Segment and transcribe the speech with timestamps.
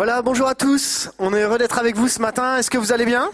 [0.00, 1.10] Voilà, bonjour à tous.
[1.18, 2.56] On est heureux d'être avec vous ce matin.
[2.56, 3.28] Est-ce que vous allez bien?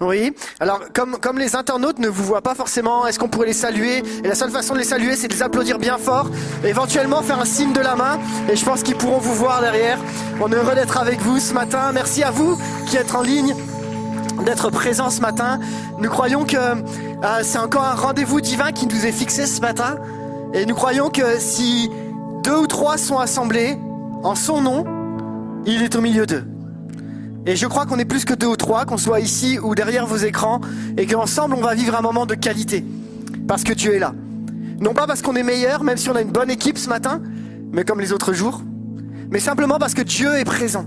[0.00, 0.34] Oui.
[0.58, 4.02] Alors, comme, comme les internautes ne vous voient pas forcément, est-ce qu'on pourrait les saluer?
[4.24, 6.30] Et la seule façon de les saluer, c'est de les applaudir bien fort,
[6.64, 8.18] éventuellement faire un signe de la main,
[8.48, 9.98] et je pense qu'ils pourront vous voir derrière.
[10.40, 11.92] On est heureux d'être avec vous ce matin.
[11.92, 13.54] Merci à vous qui êtes en ligne
[14.46, 15.60] d'être présents ce matin.
[15.98, 19.96] Nous croyons que euh, c'est encore un rendez-vous divin qui nous est fixé ce matin.
[20.54, 21.90] Et nous croyons que si
[22.44, 23.78] deux ou trois sont assemblés
[24.22, 24.99] en son nom,
[25.66, 26.44] il est au milieu d'eux.
[27.46, 30.06] Et je crois qu'on est plus que deux ou trois, qu'on soit ici ou derrière
[30.06, 30.60] vos écrans,
[30.96, 32.84] et qu'ensemble on va vivre un moment de qualité.
[33.48, 34.14] Parce que Dieu est là.
[34.80, 37.20] Non pas parce qu'on est meilleur, même si on a une bonne équipe ce matin,
[37.72, 38.62] mais comme les autres jours,
[39.30, 40.86] mais simplement parce que Dieu est présent.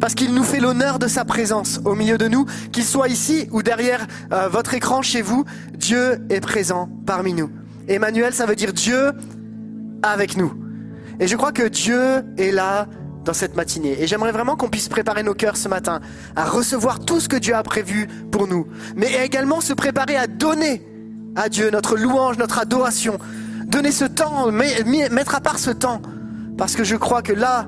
[0.00, 3.46] Parce qu'il nous fait l'honneur de sa présence au milieu de nous, qu'il soit ici
[3.52, 5.44] ou derrière euh, votre écran chez vous,
[5.74, 7.50] Dieu est présent parmi nous.
[7.88, 9.12] Emmanuel, ça veut dire Dieu
[10.02, 10.52] avec nous.
[11.20, 12.88] Et je crois que Dieu est là
[13.24, 13.96] dans cette matinée.
[14.00, 16.00] Et j'aimerais vraiment qu'on puisse préparer nos cœurs ce matin
[16.36, 20.26] à recevoir tout ce que Dieu a prévu pour nous, mais également se préparer à
[20.26, 20.82] donner
[21.36, 23.18] à Dieu notre louange, notre adoration,
[23.66, 26.02] donner ce temps, mettre à part ce temps,
[26.58, 27.66] parce que je crois que là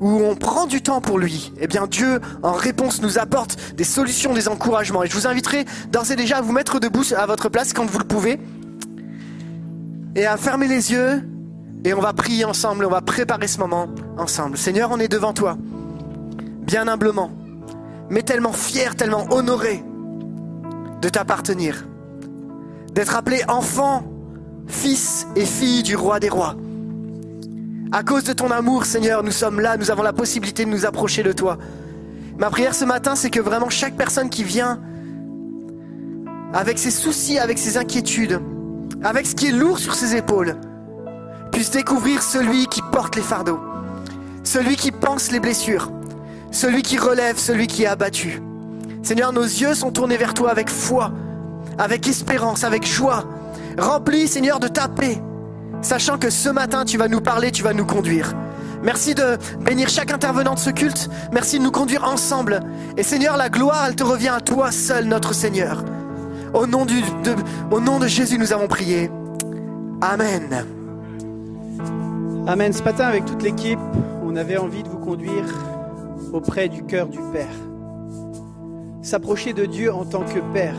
[0.00, 3.84] où on prend du temps pour lui, eh bien Dieu, en réponse, nous apporte des
[3.84, 5.04] solutions, des encouragements.
[5.04, 7.84] Et je vous inviterai d'ores et déjà à vous mettre debout à votre place quand
[7.84, 8.40] vous le pouvez,
[10.16, 11.22] et à fermer les yeux
[11.84, 14.56] et on va prier ensemble, on va préparer ce moment ensemble.
[14.56, 15.56] Seigneur, on est devant toi,
[16.62, 17.30] bien humblement,
[18.08, 19.82] mais tellement fier, tellement honoré
[21.00, 21.84] de t'appartenir,
[22.92, 24.04] d'être appelé enfant,
[24.68, 26.54] fils et fille du roi des rois.
[27.90, 30.86] À cause de ton amour, Seigneur, nous sommes là, nous avons la possibilité de nous
[30.86, 31.58] approcher de toi.
[32.38, 34.80] Ma prière ce matin, c'est que vraiment chaque personne qui vient
[36.54, 38.40] avec ses soucis, avec ses inquiétudes,
[39.02, 40.56] avec ce qui est lourd sur ses épaules,
[41.52, 43.60] puisse découvrir celui qui porte les fardeaux,
[44.42, 45.92] celui qui pense les blessures,
[46.50, 48.42] celui qui relève, celui qui est abattu.
[49.02, 51.12] Seigneur, nos yeux sont tournés vers toi avec foi,
[51.78, 53.24] avec espérance, avec joie,
[53.78, 55.22] remplis, Seigneur, de ta paix,
[55.82, 58.34] sachant que ce matin, tu vas nous parler, tu vas nous conduire.
[58.82, 61.08] Merci de bénir chaque intervenant de ce culte.
[61.32, 62.60] Merci de nous conduire ensemble.
[62.96, 65.84] Et Seigneur, la gloire, elle te revient à toi seul, notre Seigneur.
[66.52, 67.00] Au nom, du,
[67.70, 69.10] nom de Jésus, nous avons prié.
[70.00, 70.81] Amen.
[72.46, 72.72] Amen.
[72.72, 73.78] Ce matin, avec toute l'équipe,
[74.24, 75.44] on avait envie de vous conduire
[76.32, 77.54] auprès du cœur du Père.
[79.00, 80.74] S'approcher de Dieu en tant que Père,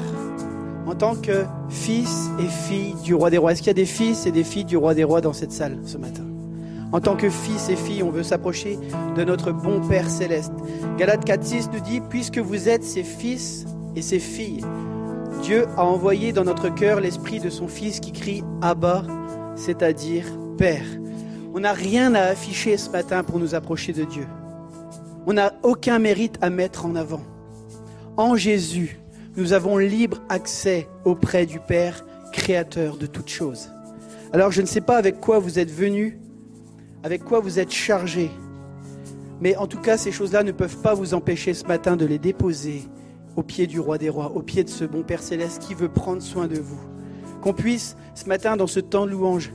[0.85, 3.53] en tant que fils et fille du Roi des Rois.
[3.53, 5.53] Est-ce qu'il y a des fils et des filles du Roi des Rois dans cette
[5.53, 6.23] salle ce matin?
[6.91, 8.77] En tant que fils et fille, on veut s'approcher
[9.15, 10.51] de notre bon Père céleste.
[10.97, 14.65] Galate 4.6 nous dit, puisque vous êtes ses fils et ses filles,
[15.41, 19.03] Dieu a envoyé dans notre cœur l'esprit de son Fils qui crie Abba,
[19.55, 20.25] c'est-à-dire
[20.57, 20.85] Père.
[21.55, 24.25] On n'a rien à afficher ce matin pour nous approcher de Dieu.
[25.27, 27.21] On n'a aucun mérite à mettre en avant.
[28.17, 28.99] En Jésus,
[29.37, 33.69] nous avons libre accès auprès du Père, créateur de toutes choses.
[34.31, 36.15] Alors je ne sais pas avec quoi vous êtes venus,
[37.03, 38.31] avec quoi vous êtes chargés,
[39.39, 42.17] mais en tout cas ces choses-là ne peuvent pas vous empêcher ce matin de les
[42.17, 42.81] déposer
[43.35, 45.89] au pied du roi des rois, au pied de ce bon Père céleste qui veut
[45.89, 46.79] prendre soin de vous.
[47.41, 49.51] Qu'on puisse ce matin, dans ce temps de louange,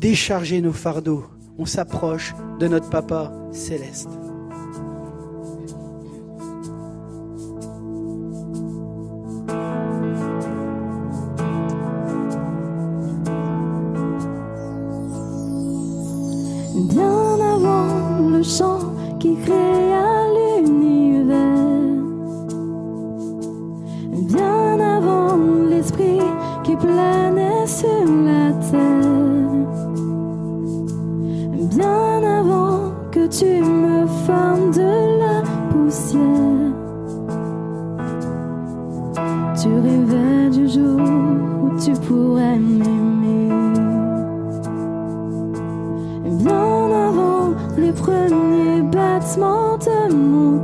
[0.00, 1.24] décharger nos fardeaux.
[1.58, 4.08] On s'approche de notre Papa céleste.
[16.90, 18.78] Bien avant le chant
[19.18, 21.36] qui créa l'univers,
[24.12, 25.36] bien avant
[25.68, 26.20] l'esprit
[26.62, 29.07] qui planait sur la terre,
[33.30, 36.72] tu me formes de la poussière.
[39.60, 41.00] Tu rêvais du jour
[41.62, 43.48] où tu pourrais m'aimer.
[46.24, 50.57] Bien avant les premiers battements de mon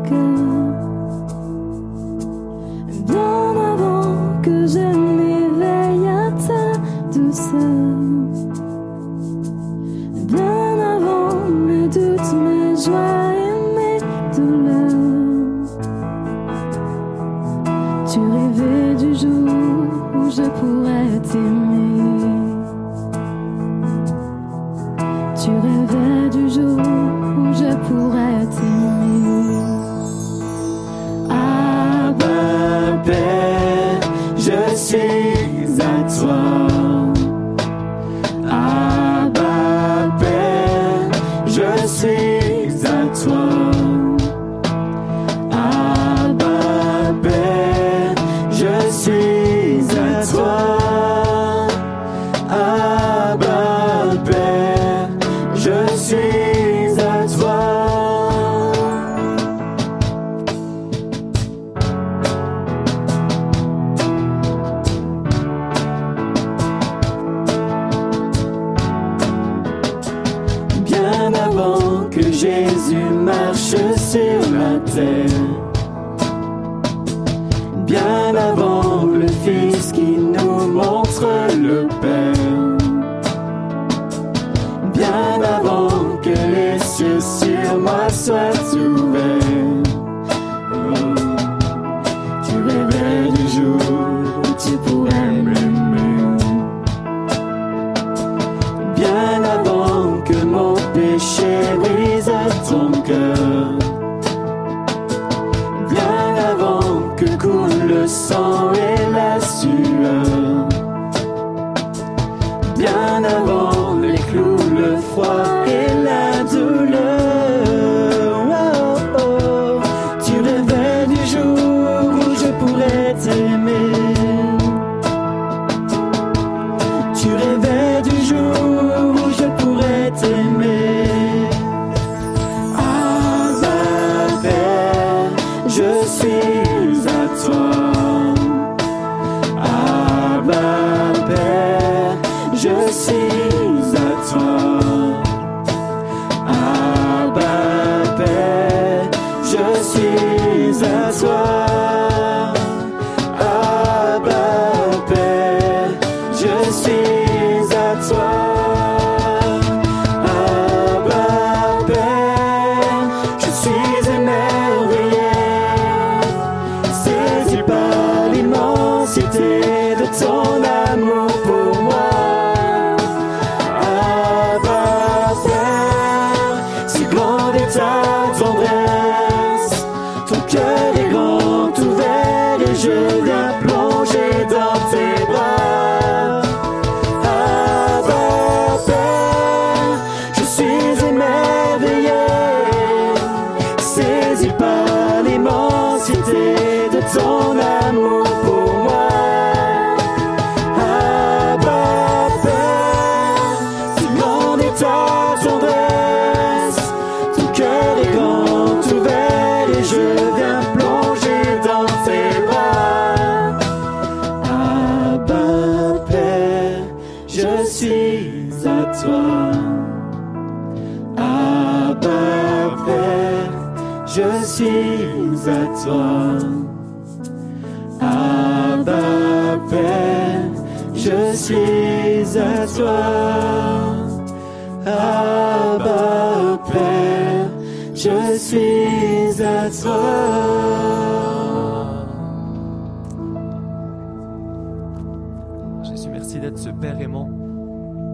[245.82, 247.29] Jésus, merci d'être ce Père aimant.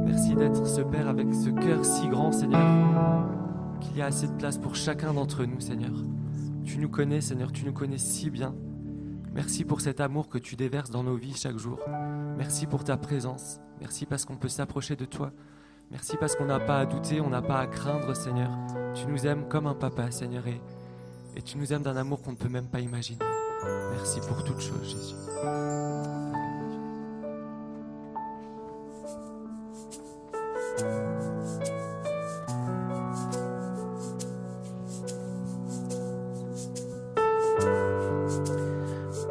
[0.07, 3.29] Merci d'être ce Père avec ce cœur si grand, Seigneur,
[3.81, 5.93] qu'il y a assez de place pour chacun d'entre nous, Seigneur.
[6.65, 8.55] Tu nous connais, Seigneur, tu nous connais si bien.
[9.35, 11.79] Merci pour cet amour que tu déverses dans nos vies chaque jour.
[12.39, 13.61] Merci pour ta présence.
[13.81, 15.31] Merci parce qu'on peut s'approcher de toi.
[15.91, 18.51] Merci parce qu'on n'a pas à douter, on n'a pas à craindre, Seigneur.
[18.95, 20.61] Tu nous aimes comme un papa, Seigneur, et,
[21.37, 23.19] et tu nous aimes d'un amour qu'on ne peut même pas imaginer.
[23.93, 25.15] Merci pour toutes choses, Jésus.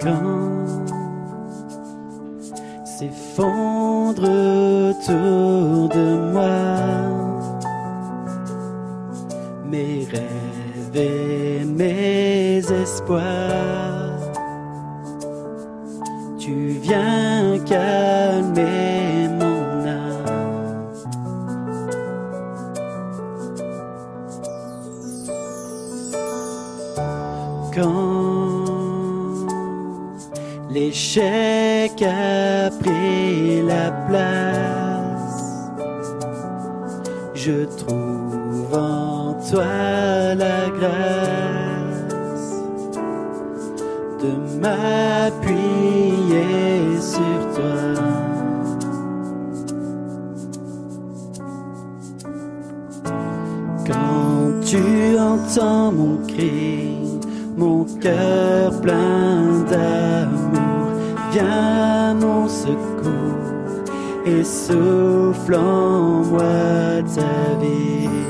[0.01, 0.65] quand
[2.85, 6.69] s'effondre autour de moi
[9.65, 10.91] mes rêves
[11.79, 13.68] mes espoirs.
[54.89, 56.97] Tu entends mon cri,
[57.57, 60.87] mon cœur plein d'amour,
[61.31, 63.69] viens mon secours
[64.25, 68.28] et souffle en moi ta vie.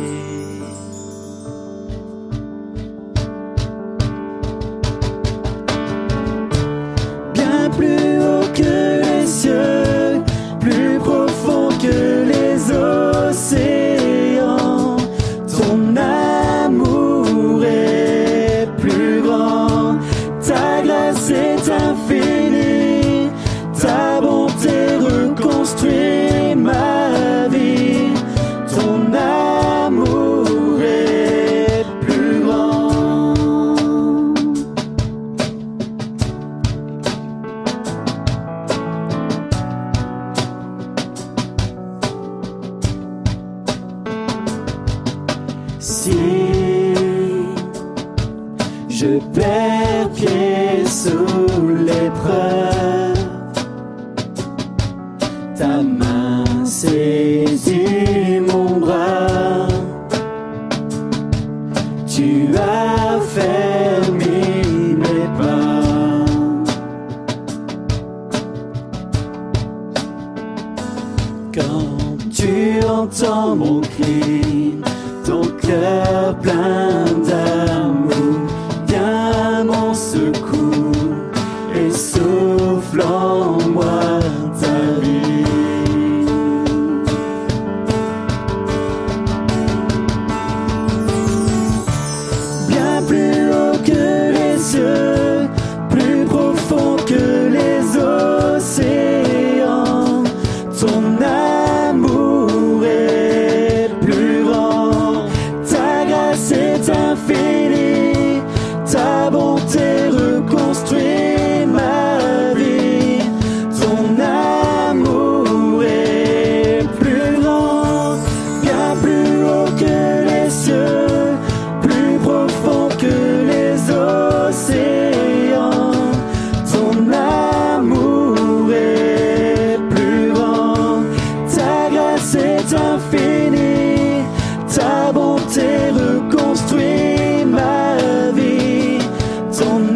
[139.60, 139.89] so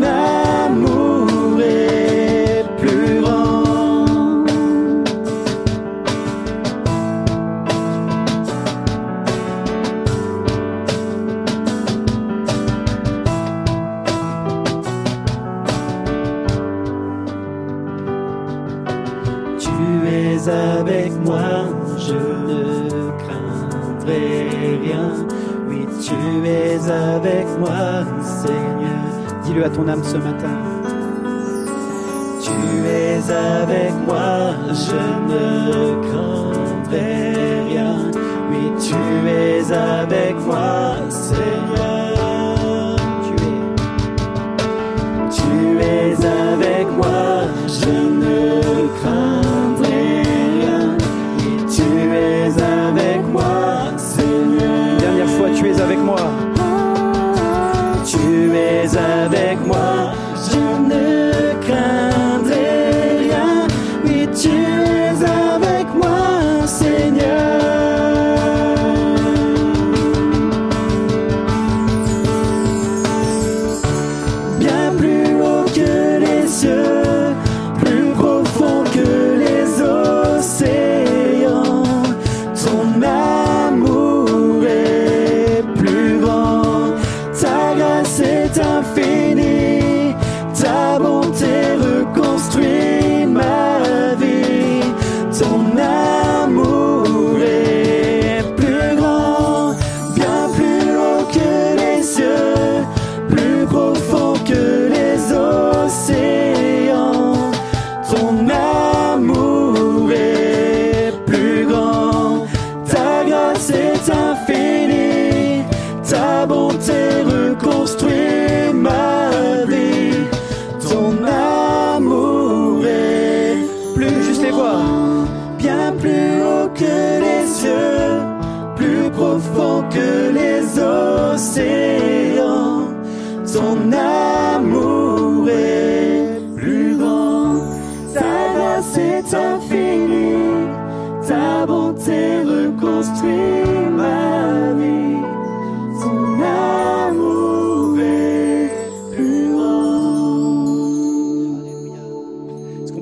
[29.73, 30.32] ton âme ce matin.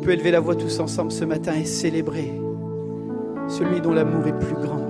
[0.01, 2.33] peut élever la voix tous ensemble ce matin et célébrer
[3.47, 4.81] celui dont l'amour est plus grand.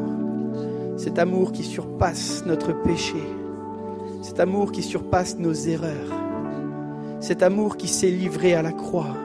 [0.97, 3.21] Cet amour qui surpasse notre péché.
[4.21, 6.13] Cet amour qui surpasse nos erreurs.
[7.19, 9.17] Cet amour qui s'est livré à la croix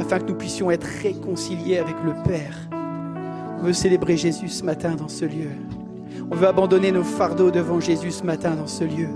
[0.00, 2.56] afin que nous puissions être réconciliés avec le Père.
[3.60, 5.50] On veut célébrer Jésus ce matin dans ce lieu.
[6.32, 9.08] On veut abandonner nos fardeaux devant Jésus ce matin dans ce lieu.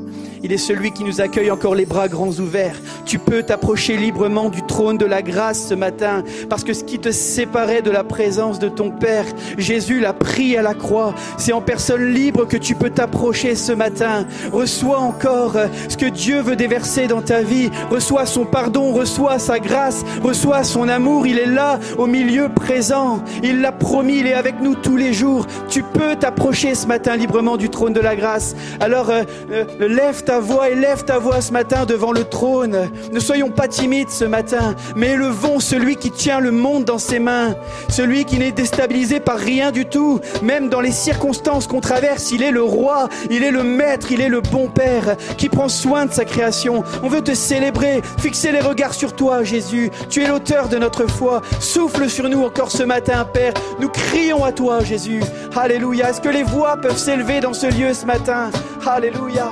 [0.43, 2.77] Il est celui qui nous accueille encore les bras grands ouverts.
[3.07, 6.99] Tu peux t'approcher librement du trône de la grâce ce matin parce que ce qui
[6.99, 9.27] te séparait de la présence de ton Père,
[9.59, 11.15] Jésus l'a pris à la croix.
[11.39, 14.27] C'est en personne libre que tu peux t'approcher ce matin.
[14.53, 17.71] Reçois encore euh, ce que Dieu veut déverser dans ta vie.
[17.91, 21.29] Reçois son pardon, reçois sa grâce, reçois son amour.
[21.29, 23.23] Il est là au milieu présent.
[23.45, 25.47] Il l'a promis, il est avec nous tous les jours.
[25.69, 28.55] Tu peux t'approcher ce matin librement du trône de la grâce.
[28.81, 32.91] Alors euh, euh, lève ta voix et lève ta voix ce matin devant le trône.
[33.13, 37.19] Ne soyons pas timides ce matin, mais élevons celui qui tient le monde dans ses
[37.19, 37.55] mains,
[37.89, 42.33] celui qui n'est déstabilisé par rien du tout, même dans les circonstances qu'on traverse.
[42.33, 45.69] Il est le roi, il est le maître, il est le bon père qui prend
[45.69, 46.85] soin de sa création.
[47.03, 49.91] On veut te célébrer, fixer les regards sur toi, Jésus.
[50.09, 51.43] Tu es l'auteur de notre foi.
[51.61, 53.55] Souffle sur nous encore ce matin, Père.
[53.81, 55.23] Nous crions à toi, Jésus.
[55.57, 56.11] Alléluia.
[56.11, 58.51] Est-ce que les voix peuvent s'élever dans ce lieu ce matin.
[58.87, 59.51] Alléluia.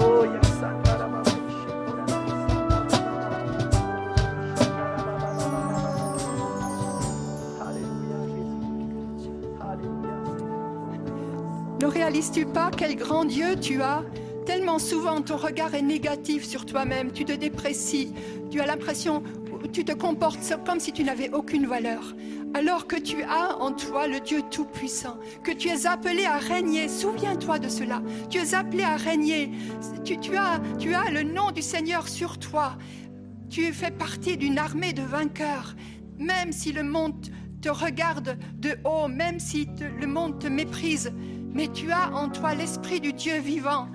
[0.00, 0.24] Oh,
[11.80, 14.02] Ne réalises-tu pas quel grand Dieu tu as?
[14.44, 18.12] Tellement souvent ton regard est négatif sur toi-même, tu te déprécies,
[18.50, 19.22] tu as l'impression,
[19.72, 22.14] tu te comportes comme si tu n'avais aucune valeur.
[22.54, 26.88] Alors que tu as en toi le Dieu Tout-Puissant, que tu es appelé à régner,
[26.88, 29.50] souviens-toi de cela, tu es appelé à régner,
[30.04, 32.78] tu, as, tu as le nom du Seigneur sur toi,
[33.50, 35.74] tu fais partie d'une armée de vainqueurs,
[36.18, 37.26] même si le monde
[37.60, 39.68] te regarde de haut, même si
[40.00, 41.12] le monde te méprise,
[41.52, 43.88] mais tu as en toi l'esprit du Dieu vivant.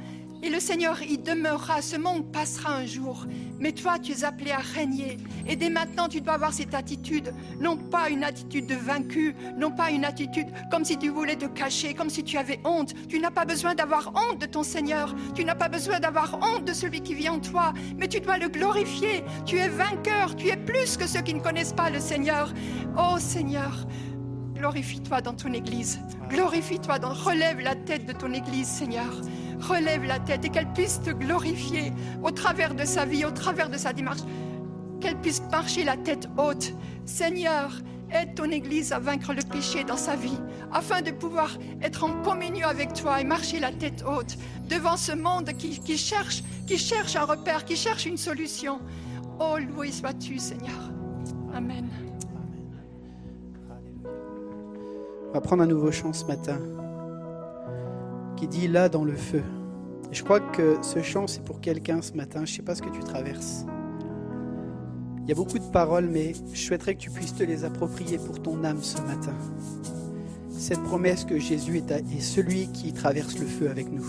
[0.43, 3.25] Et le Seigneur y demeurera, ce monde passera un jour.
[3.59, 5.17] Mais toi, tu es appelé à régner.
[5.47, 9.69] Et dès maintenant, tu dois avoir cette attitude, non pas une attitude de vaincu, non
[9.69, 12.93] pas une attitude comme si tu voulais te cacher, comme si tu avais honte.
[13.07, 15.15] Tu n'as pas besoin d'avoir honte de ton Seigneur.
[15.35, 17.73] Tu n'as pas besoin d'avoir honte de celui qui vit en toi.
[17.97, 19.23] Mais tu dois le glorifier.
[19.45, 20.35] Tu es vainqueur.
[20.35, 22.51] Tu es plus que ceux qui ne connaissent pas le Seigneur.
[22.97, 23.85] Oh Seigneur,
[24.55, 25.99] glorifie-toi dans ton Église.
[26.29, 27.13] Glorifie-toi, dans...
[27.13, 29.21] relève la tête de ton Église, Seigneur.
[29.61, 31.93] Relève la tête et qu'elle puisse te glorifier
[32.23, 34.21] au travers de sa vie, au travers de sa démarche.
[34.99, 36.73] Qu'elle puisse marcher la tête haute.
[37.05, 37.71] Seigneur,
[38.11, 40.37] aide ton Église à vaincre le péché dans sa vie,
[40.71, 45.11] afin de pouvoir être en communion avec toi et marcher la tête haute devant ce
[45.11, 48.79] monde qui, cherche, qui cherche un repère, qui cherche une solution.
[49.39, 50.91] Oh, loué sois-tu, Seigneur.
[51.53, 51.87] Amen.
[55.29, 56.59] On va prendre un nouveau chant ce matin
[58.41, 59.43] qui dit là dans le feu.
[60.11, 62.43] Et je crois que ce chant c'est pour quelqu'un ce matin.
[62.43, 63.67] Je ne sais pas ce que tu traverses.
[65.21, 68.17] Il y a beaucoup de paroles, mais je souhaiterais que tu puisses te les approprier
[68.17, 69.35] pour ton âme ce matin.
[70.57, 74.05] Cette promesse que Jésus est, est celui qui traverse le feu avec nous.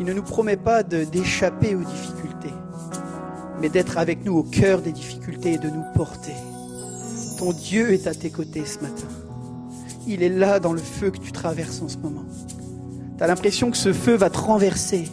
[0.00, 2.52] Il ne nous promet pas d'échapper aux difficultés,
[3.62, 6.34] mais d'être avec nous au cœur des difficultés et de nous porter.
[7.38, 9.08] Ton Dieu est à tes côtés ce matin.
[10.06, 12.26] Il est là dans le feu que tu traverses en ce moment.
[13.16, 15.08] Tu as l'impression que ce feu va te renverser.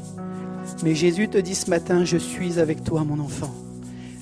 [0.84, 3.54] Mais Jésus te dit ce matin, je suis avec toi, mon enfant.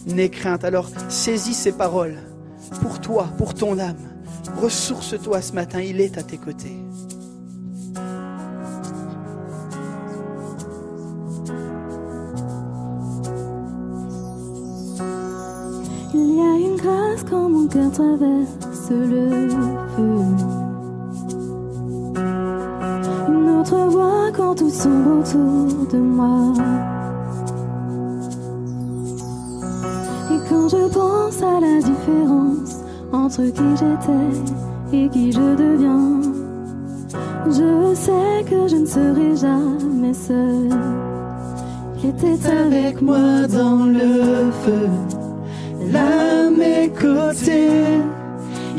[0.08, 0.64] N'aie crainte.
[0.64, 2.18] Alors saisis ces paroles
[2.82, 3.96] pour toi, pour ton âme.
[4.62, 6.78] Ressource-toi ce matin, il est à tes côtés.
[16.14, 19.50] Il y a une grâce quand mon cœur traverse le
[19.96, 20.61] feu.
[23.72, 26.54] Quand tout sombre autour de moi.
[30.30, 32.82] Et quand je pense à la différence
[33.14, 36.22] entre qui j'étais et qui je deviens,
[37.48, 40.70] je sais que je ne serai jamais seule.
[42.04, 44.90] Il était avec moi dans le feu
[45.96, 48.02] à mes côtés.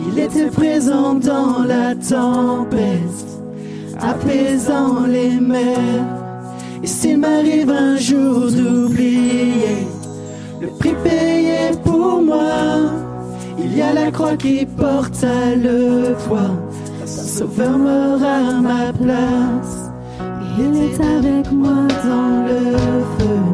[0.09, 3.22] Il était présent dans la tempête,
[4.03, 6.07] apaisant les mers.
[6.83, 9.87] Et s'il m'arrive un jour d'oublier
[10.61, 12.93] le prix payé pour moi,
[13.59, 16.55] il y a la croix qui porte à le poids.
[17.03, 19.91] Un sauveur mort à ma place.
[20.59, 22.77] Il est avec moi dans le
[23.19, 23.52] feu.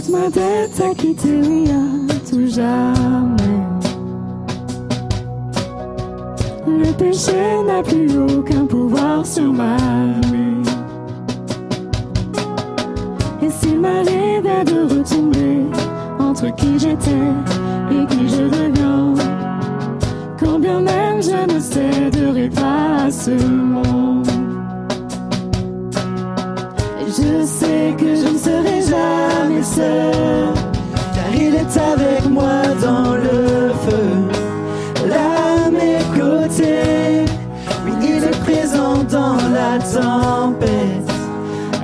[0.00, 3.36] Toute ma tête a quitté, oui, à tout jamais.
[6.66, 10.70] Le péché n'a plus aucun pouvoir sur ma vie.
[13.50, 15.66] S'il m'arrivait de retomber
[16.18, 17.10] entre qui j'étais
[17.90, 19.12] et qui je deviens,
[20.38, 24.26] quand bien même je ne céderai pas à ce monde.
[27.00, 29.29] Et je sais que je ne serai jamais
[29.62, 37.26] car il est avec moi dans le feu, là mes côtés.
[37.84, 41.12] Oui, il est présent dans la tempête,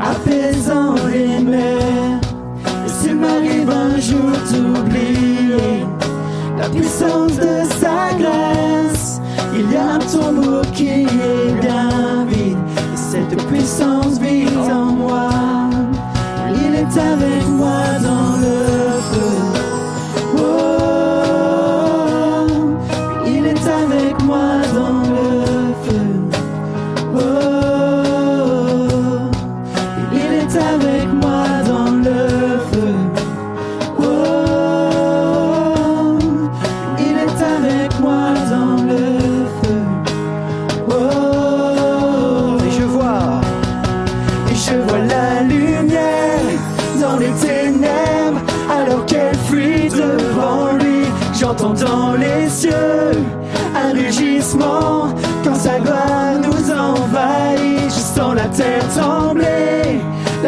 [0.00, 2.20] apaisant les mers.
[2.86, 5.84] Et s'il m'arrive un jour d'oublier
[6.58, 9.20] la puissance de sa grâce,
[9.54, 11.45] il y a un tombeau qui est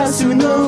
[0.09, 0.68] là sous nos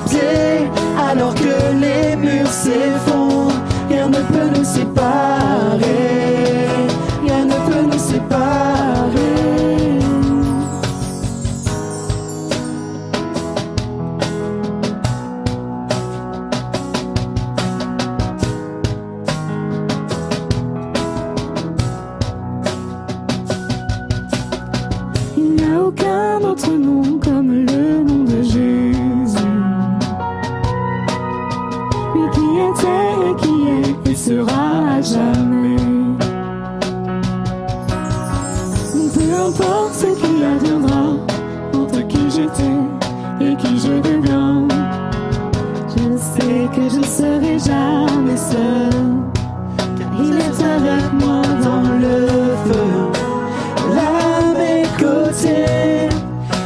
[46.74, 48.90] que je ne serai jamais seul.
[49.98, 52.16] Car il est avec moi dans le
[52.64, 52.88] feu,
[53.94, 54.80] là mes.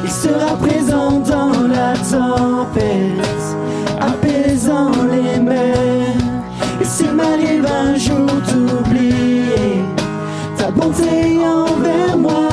[0.03, 3.43] Il sera présent dans la tempête,
[4.01, 6.21] apaisant les mers.
[6.81, 9.83] Et s'il m'arrive un jour d'oublier
[10.57, 12.49] ta bonté envers moi,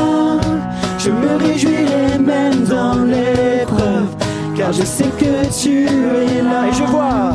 [0.97, 4.09] je me réjouirai même dans l'épreuve,
[4.55, 5.50] car je sais que
[5.87, 7.33] et je vois,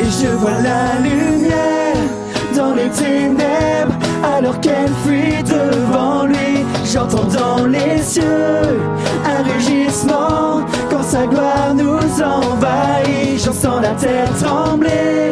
[0.00, 1.96] Et je vois la lumière
[2.56, 3.94] dans les ténèbres
[4.36, 6.64] alors qu'elle fuit devant lui.
[6.84, 8.22] J'entends dans les cieux
[9.24, 13.44] un rugissement quand sa gloire nous envahit.
[13.44, 15.30] J'en sens la terre trembler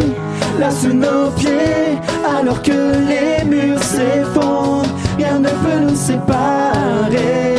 [0.59, 1.99] là sous nos pieds
[2.39, 4.87] alors que les murs s'effondrent.
[5.19, 7.56] Rien ne peut nous séparer.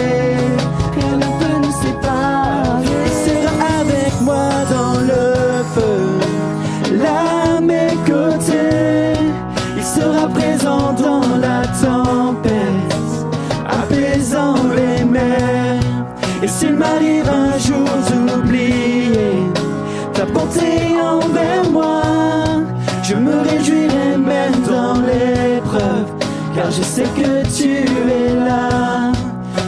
[16.77, 19.47] M'arrive un jour d'oublier
[20.13, 22.01] ta bonté envers moi,
[23.03, 26.09] je me réjouirai même dans l'épreuve,
[26.55, 29.11] car je sais que tu es là.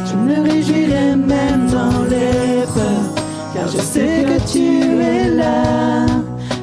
[0.10, 3.10] Je me réjouirai même dans l'épreuve,
[3.54, 4.65] car je sais que tu
[5.02, 6.06] es là.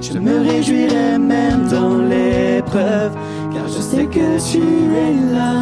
[0.02, 3.12] Je me réjouirai même dans l'épreuve,
[3.52, 4.62] car je sais que tu
[5.04, 5.52] es là.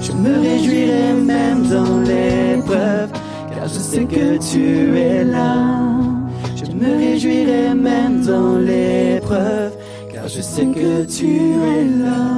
[0.00, 3.10] Je me réjouirai même dans l'épreuve,
[3.92, 5.56] je sais que tu es là.
[6.56, 9.76] Je me réjouirai même dans l'épreuve,
[10.10, 12.30] car je sais que tu es là.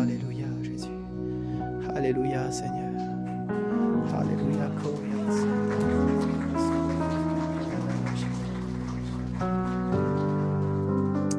[0.00, 0.88] Alléluia Jésus,
[1.94, 2.90] Alléluia Seigneur,
[4.18, 4.68] Alléluia.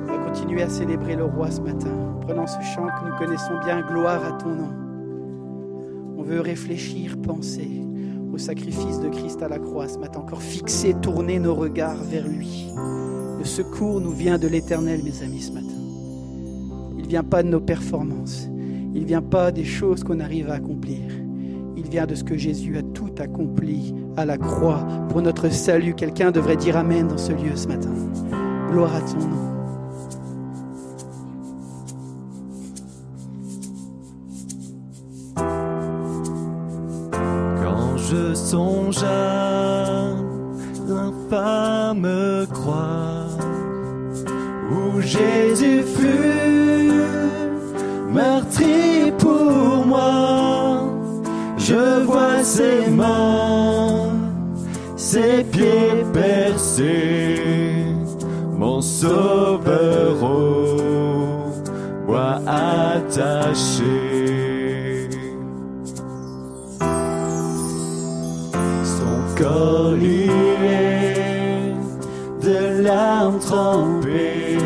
[0.02, 3.18] On va continuer à célébrer le roi ce matin, en prenant ce chant que nous
[3.18, 4.72] connaissons bien, gloire à ton nom.
[6.18, 7.84] On veut réfléchir, penser
[8.34, 12.28] au sacrifice de Christ à la croix ce matin, encore fixer, tourner nos regards vers
[12.28, 12.68] lui.
[13.38, 15.68] Le secours nous vient de l'éternel, mes amis, ce matin.
[16.98, 18.50] Il ne vient pas de nos performances.
[18.96, 21.02] Il ne vient pas des choses qu'on arrive à accomplir.
[21.78, 25.94] Il vient de ce que Jésus a tout accompli à la croix pour notre salut.
[25.94, 27.92] Quelqu'un devrait dire Amen dans ce lieu ce matin.
[28.72, 29.53] Gloire à ton nom.
[38.14, 40.10] Je songe à
[41.06, 43.28] infâme croix
[44.72, 46.92] où Jésus fut
[48.12, 50.84] meurtri pour moi.
[51.58, 54.12] Je vois ses mains,
[54.96, 57.86] ses pieds percés,
[58.58, 64.03] mon sauveur au bois attaché.
[73.54, 74.58] Trempées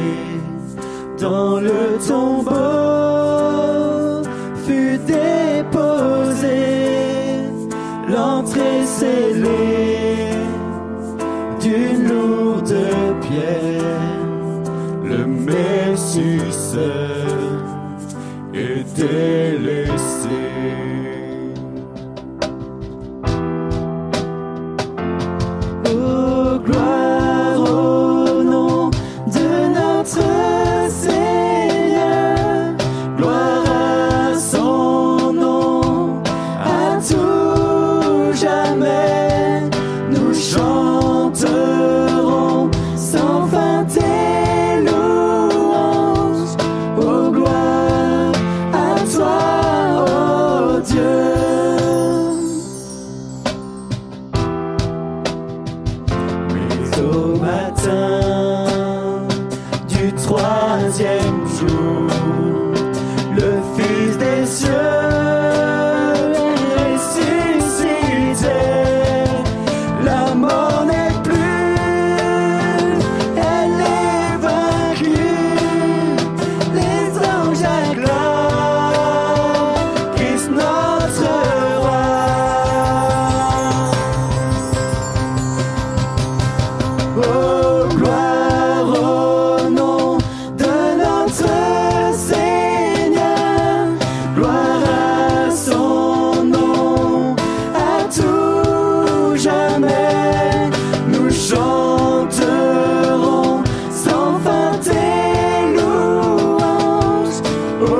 [1.19, 2.46] dans le tombeau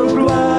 [0.09, 0.56] Oh, gloire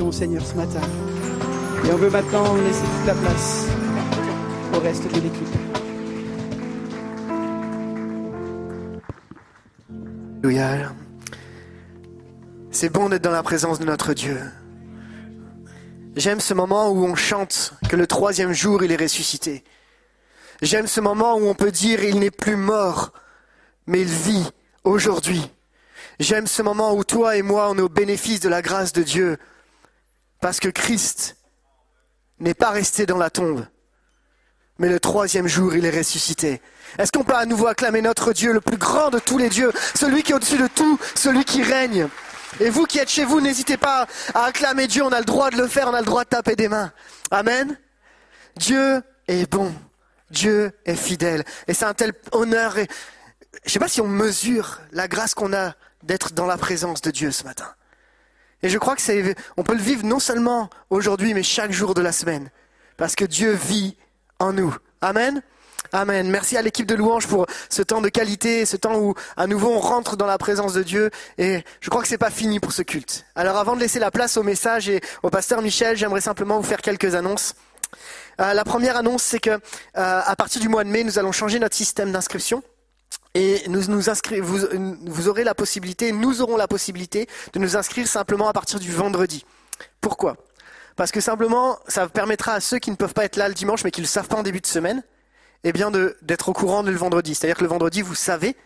[0.00, 0.80] au Seigneur ce matin
[1.84, 3.66] Et on veut maintenant laisser toute la place
[4.74, 5.56] au reste de l'équipe.
[12.70, 14.38] C'est bon d'être dans la présence de notre Dieu.
[16.14, 19.64] J'aime ce moment où on chante que le troisième jour il est ressuscité.
[20.60, 23.12] J'aime ce moment où on peut dire il n'est plus mort,
[23.86, 24.46] mais il vit
[24.84, 25.50] aujourd'hui.
[26.20, 29.02] J'aime ce moment où toi et moi on est au bénéfice de la grâce de
[29.02, 29.38] Dieu,
[30.40, 31.36] parce que Christ
[32.38, 33.66] n'est pas resté dans la tombe,
[34.78, 36.60] mais le troisième jour il est ressuscité.
[36.98, 39.72] Est-ce qu'on peut à nouveau acclamer notre Dieu, le plus grand de tous les dieux,
[39.94, 42.08] celui qui est au-dessus de tout, celui qui règne?
[42.60, 45.50] Et vous qui êtes chez vous, n'hésitez pas à acclamer Dieu, on a le droit
[45.50, 46.92] de le faire, on a le droit de taper des mains.
[47.30, 47.78] Amen.
[48.56, 49.74] Dieu est bon.
[50.30, 51.44] Dieu est fidèle.
[51.68, 52.78] Et c'est un tel honneur.
[52.78, 52.88] Et
[53.64, 57.10] je sais pas si on mesure la grâce qu'on a d'être dans la présence de
[57.10, 57.74] Dieu ce matin.
[58.62, 61.94] Et je crois que c'est, on peut le vivre non seulement aujourd'hui, mais chaque jour
[61.94, 62.50] de la semaine.
[62.96, 63.96] Parce que Dieu vit
[64.38, 64.74] en nous.
[65.00, 65.42] Amen.
[65.92, 66.28] Amen.
[66.28, 69.70] Merci à l'équipe de louange pour ce temps de qualité, ce temps où à nouveau
[69.70, 71.10] on rentre dans la présence de Dieu.
[71.38, 73.24] Et je crois que c'est pas fini pour ce culte.
[73.34, 76.66] Alors avant de laisser la place au message et au pasteur Michel, j'aimerais simplement vous
[76.66, 77.54] faire quelques annonces.
[78.40, 79.58] Euh, la première annonce, c'est que euh,
[79.94, 82.62] à partir du mois de mai, nous allons changer notre système d'inscription.
[83.36, 84.60] Et nous, nous inscri- vous,
[85.04, 88.90] vous aurez la possibilité, nous aurons la possibilité de nous inscrire simplement à partir du
[88.90, 89.44] vendredi.
[90.00, 90.38] Pourquoi?
[90.96, 93.84] Parce que simplement, ça permettra à ceux qui ne peuvent pas être là le dimanche,
[93.84, 95.02] mais qui ne le savent pas en début de semaine,
[95.64, 97.34] eh bien d'être au courant le vendredi.
[97.34, 98.56] C'est-à-dire que le vendredi, vous savez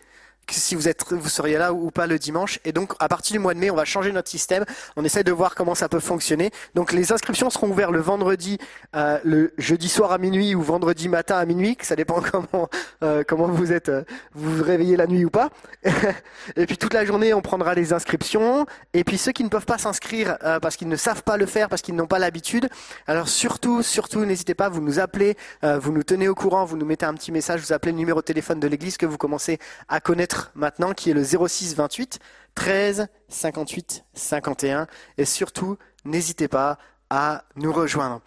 [0.59, 2.59] si vous êtes, vous seriez là ou pas le dimanche.
[2.65, 4.65] Et donc, à partir du mois de mai, on va changer notre système.
[4.95, 6.51] On essaie de voir comment ça peut fonctionner.
[6.75, 8.57] Donc, les inscriptions seront ouvertes le vendredi,
[8.95, 11.77] euh, le jeudi soir à minuit ou vendredi matin à minuit.
[11.81, 12.69] Ça dépend comment
[13.03, 15.49] euh, comment vous êtes, euh, vous vous réveillez la nuit ou pas.
[16.55, 18.65] et puis toute la journée, on prendra les inscriptions.
[18.93, 21.69] Et puis ceux qui ne peuvent pas s'inscrire parce qu'ils ne savent pas le faire,
[21.69, 22.69] parce qu'ils n'ont pas l'habitude,
[23.07, 26.85] alors surtout, surtout, n'hésitez pas, vous nous appelez, vous nous tenez au courant, vous nous
[26.85, 29.59] mettez un petit message, vous appelez le numéro de téléphone de l'église que vous commencez
[29.87, 32.19] à connaître maintenant, qui est le 06 28
[32.55, 34.87] 13 58 51.
[35.17, 36.77] Et surtout, n'hésitez pas
[37.09, 38.21] à nous rejoindre.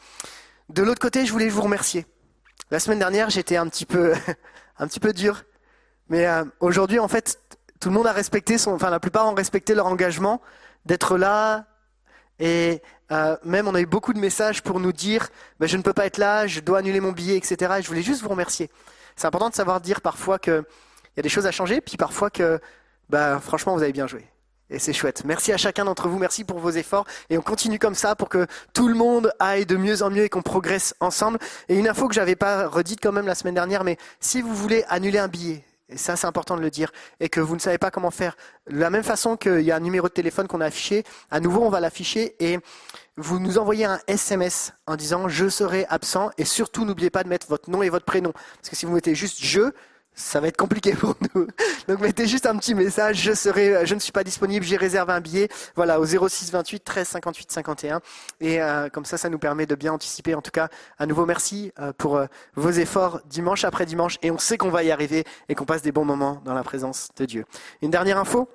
[0.69, 2.07] De l'autre côté, je voulais vous remercier.
[2.71, 4.15] La semaine dernière, j'étais un petit peu,
[4.79, 5.45] un petit peu dur.
[6.09, 7.39] Mais euh, aujourd'hui, en fait,
[7.81, 10.41] tout le monde a respecté son, enfin la plupart ont respecté leur engagement
[10.87, 11.67] d'être là.
[12.39, 15.29] Et euh, même, on a eu beaucoup de messages pour nous dire,
[15.61, 17.75] ben, je ne peux pas être là, je dois annuler mon billet, etc.
[17.79, 18.71] Et je voulais juste vous remercier.
[19.17, 20.65] C'est important de savoir dire parfois que
[21.15, 22.61] il y a des choses à changer, puis parfois que,
[23.09, 24.27] bah, franchement, vous avez bien joué.
[24.71, 25.25] Et c'est chouette.
[25.25, 27.07] Merci à chacun d'entre vous, merci pour vos efforts.
[27.31, 30.25] Et on continue comme ça pour que tout le monde aille de mieux en mieux
[30.25, 31.39] et qu'on progresse ensemble.
[31.69, 34.55] Et une info que j'avais pas redite quand même la semaine dernière, mais si vous
[34.55, 37.61] voulez annuler un billet, et ça c'est important de le dire, et que vous ne
[37.61, 38.37] savez pas comment faire,
[38.69, 41.41] de la même façon qu'il y a un numéro de téléphone qu'on a affiché, à
[41.41, 42.59] nouveau on va l'afficher et
[43.17, 47.29] vous nous envoyez un SMS en disant je serai absent et surtout n'oubliez pas de
[47.29, 48.33] mettre votre nom et votre prénom.
[48.33, 49.73] Parce que si vous mettez juste je,
[50.15, 51.47] ça va être compliqué pour nous.
[51.89, 55.13] Donc mettez juste un petit message, je serai, je ne suis pas disponible, j'ai réservé
[55.13, 58.01] un billet, voilà, au 06 28 13 58 51.
[58.41, 60.35] Et euh, comme ça, ça nous permet de bien anticiper.
[60.35, 64.19] En tout cas, à nouveau, merci euh, pour euh, vos efforts dimanche après dimanche.
[64.23, 66.63] Et on sait qu'on va y arriver et qu'on passe des bons moments dans la
[66.63, 67.45] présence de Dieu.
[67.83, 68.49] Une dernière info?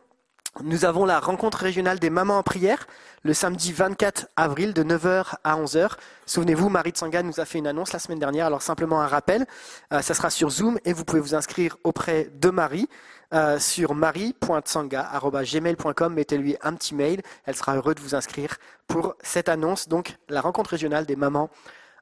[0.64, 2.88] Nous avons la rencontre régionale des mamans en prière
[3.24, 5.92] le samedi 24 avril de 9h à 11h.
[6.26, 9.46] Souvenez-vous, Marie Tsanga nous a fait une annonce la semaine dernière, alors simplement un rappel.
[9.94, 12.88] Euh, ça sera sur Zoom et vous pouvez vous inscrire auprès de Marie
[13.34, 16.14] euh, sur marie.tsanga.gmail.com.
[16.14, 18.56] Mettez-lui un petit mail, elle sera heureuse de vous inscrire
[18.88, 21.50] pour cette annonce, donc la rencontre régionale des mamans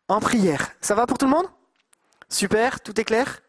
[0.08, 0.70] en prière.
[0.82, 1.48] Ça va pour tout le monde?
[2.30, 3.42] Super, tout est clair?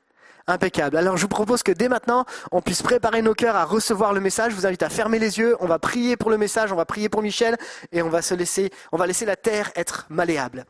[0.51, 0.97] Impeccable.
[0.97, 4.21] Alors je vous propose que dès maintenant, on puisse préparer nos cœurs à recevoir le
[4.21, 4.53] message.
[4.53, 5.59] Je vous invite à fermer les yeux.
[5.61, 7.59] On va prier pour le message, on va prier pour Michel
[7.93, 10.65] et on va se laisser, on va laisser la terre être malléable.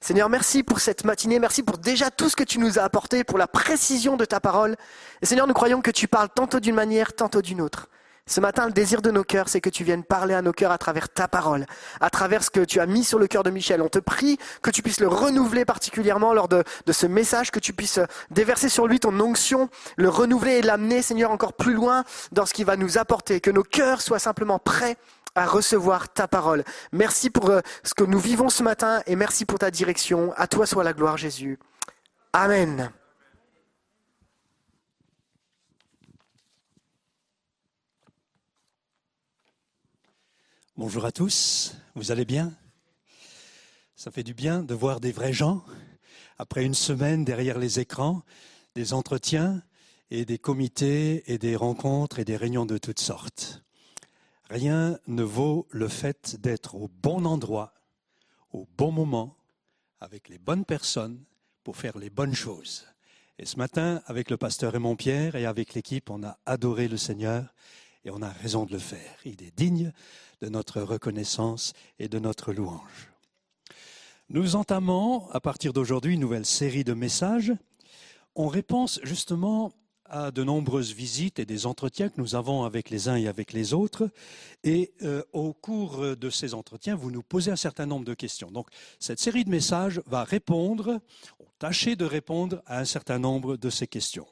[0.00, 3.22] Seigneur, merci pour cette matinée, merci pour déjà tout ce que tu nous as apporté,
[3.22, 4.76] pour la précision de ta parole.
[5.20, 7.88] Et Seigneur, nous croyons que tu parles tantôt d'une manière, tantôt d'une autre.
[8.28, 10.70] Ce matin, le désir de nos cœurs, c'est que tu viennes parler à nos cœurs
[10.70, 11.64] à travers ta parole,
[12.02, 13.80] à travers ce que tu as mis sur le cœur de Michel.
[13.80, 17.72] On te prie que tu puisses le renouveler particulièrement lors de, ce message, que tu
[17.72, 18.00] puisses
[18.30, 22.52] déverser sur lui ton onction, le renouveler et l'amener, Seigneur, encore plus loin dans ce
[22.52, 24.98] qu'il va nous apporter, que nos cœurs soient simplement prêts
[25.34, 26.64] à recevoir ta parole.
[26.92, 30.34] Merci pour euh, ce que nous vivons ce matin et merci pour ta direction.
[30.36, 31.58] À toi soit la gloire, Jésus.
[32.34, 32.90] Amen.
[40.78, 42.56] Bonjour à tous, vous allez bien?
[43.96, 45.64] Ça fait du bien de voir des vrais gens
[46.38, 48.22] après une semaine derrière les écrans,
[48.76, 49.60] des entretiens
[50.12, 53.64] et des comités et des rencontres et des réunions de toutes sortes.
[54.48, 57.74] Rien ne vaut le fait d'être au bon endroit,
[58.52, 59.36] au bon moment,
[59.98, 61.24] avec les bonnes personnes
[61.64, 62.86] pour faire les bonnes choses.
[63.40, 66.98] Et ce matin, avec le pasteur Raymond Pierre et avec l'équipe, on a adoré le
[66.98, 67.52] Seigneur
[68.08, 69.16] et on a raison de le faire.
[69.26, 69.92] Il est digne
[70.40, 73.12] de notre reconnaissance et de notre louange.
[74.30, 77.52] Nous entamons à partir d'aujourd'hui une nouvelle série de messages.
[78.34, 79.72] On réponse justement
[80.06, 83.52] à de nombreuses visites et des entretiens que nous avons avec les uns et avec
[83.52, 84.08] les autres.
[84.64, 88.50] Et euh, au cours de ces entretiens, vous nous posez un certain nombre de questions.
[88.50, 90.98] Donc cette série de messages va répondre,
[91.58, 94.28] tâcher de répondre à un certain nombre de ces questions.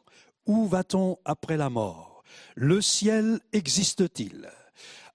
[0.46, 2.15] Où va-t-on après la mort?
[2.54, 4.50] Le ciel existe-t-il?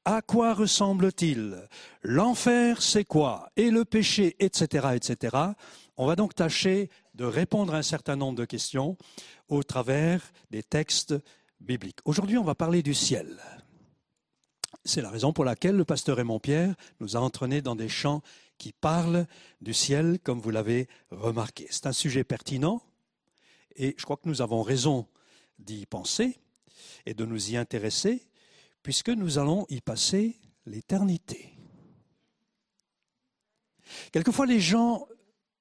[0.04, 1.68] À quoi ressemble-t-il?
[2.02, 3.52] L'enfer, c'est quoi?
[3.56, 5.38] Et le péché, etc., etc.
[5.98, 8.98] On va donc tâcher de répondre à un certain nombre de questions
[9.48, 11.14] au travers des textes
[11.60, 12.00] bibliques.
[12.06, 13.38] Aujourd'hui, on va parler du ciel.
[14.84, 18.24] C'est la raison pour laquelle le pasteur Raymond Pierre nous a entraînés dans des chants
[18.58, 19.28] qui parlent
[19.62, 21.68] du ciel, comme vous l'avez remarqué.
[21.70, 22.82] C'est un sujet pertinent
[23.76, 25.08] et je crois que nous avons raison
[25.60, 26.40] d'y penser
[27.06, 28.28] et de nous y intéresser,
[28.84, 31.58] puisque nous allons y passer l'éternité.
[34.12, 35.08] Quelquefois, les gens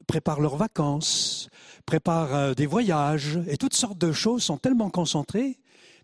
[0.07, 1.49] préparent leurs vacances,
[1.86, 5.59] préparent euh, des voyages, et toutes sortes de choses sont tellement concentrées,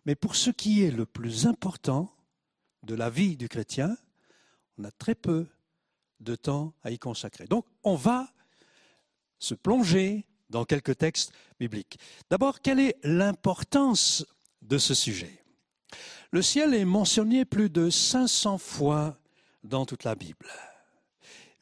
[0.04, 2.12] mais pour ce qui est le plus important
[2.82, 3.96] de la vie du chrétien,
[4.78, 5.46] on a très peu
[6.20, 7.46] de temps à y consacrer.
[7.46, 8.28] Donc, on va
[9.38, 11.98] se plonger dans quelques textes bibliques.
[12.30, 14.24] D'abord, quelle est l'importance
[14.68, 15.42] de ce sujet
[16.30, 19.16] Le ciel est mentionné plus de 500 fois
[19.64, 20.48] dans toute la Bible.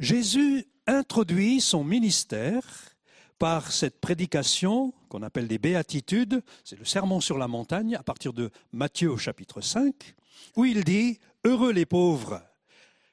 [0.00, 2.62] Jésus introduit son ministère
[3.38, 8.32] par cette prédication qu'on appelle des béatitudes, c'est le sermon sur la montagne à partir
[8.32, 10.14] de Matthieu au chapitre 5,
[10.57, 12.42] où il dit Heureux les pauvres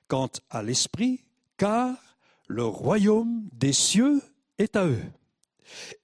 [0.07, 1.23] quant à l'esprit,
[1.57, 1.95] car
[2.47, 4.21] le royaume des cieux
[4.57, 5.03] est à eux.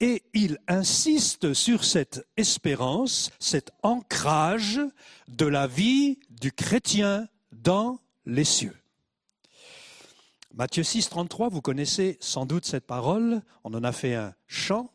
[0.00, 4.80] Et il insiste sur cette espérance, cet ancrage
[5.28, 8.76] de la vie du chrétien dans les cieux.
[10.54, 14.90] Matthieu 6, 33, vous connaissez sans doute cette parole, on en a fait un chant.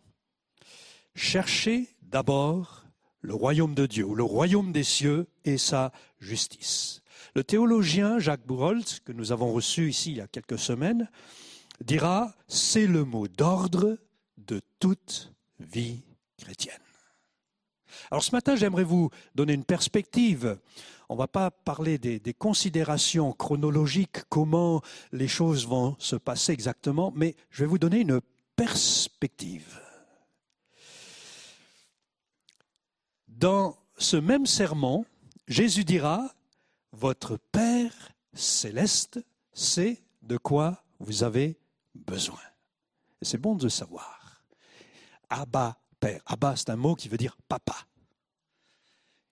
[1.16, 2.84] Cherchez d'abord
[3.22, 7.01] le royaume de Dieu, le royaume des cieux et sa justice.
[7.36, 11.09] Le théologien Jacques Bourrolt, que nous avons reçu ici il y a quelques semaines,
[11.82, 13.97] dira, c'est le mot d'ordre
[14.47, 16.01] de toute vie
[16.37, 16.79] chrétienne.
[18.11, 20.57] Alors ce matin, j'aimerais vous donner une perspective.
[21.09, 24.81] On ne va pas parler des, considérations chronologiques, comment
[25.11, 28.21] les choses vont se passer exactement, mais je vais vous donner une
[28.55, 29.79] perspective.
[33.27, 35.05] Dans ce même sermon,
[35.47, 36.33] Jésus dira,
[36.91, 39.19] Votre Père céleste
[39.53, 41.57] sait de quoi vous avez
[41.93, 42.39] besoin.
[43.21, 44.22] Et c'est bon de le savoir.
[45.34, 46.21] Abba, Père.
[46.25, 47.75] Abba, c'est un mot qui veut dire papa.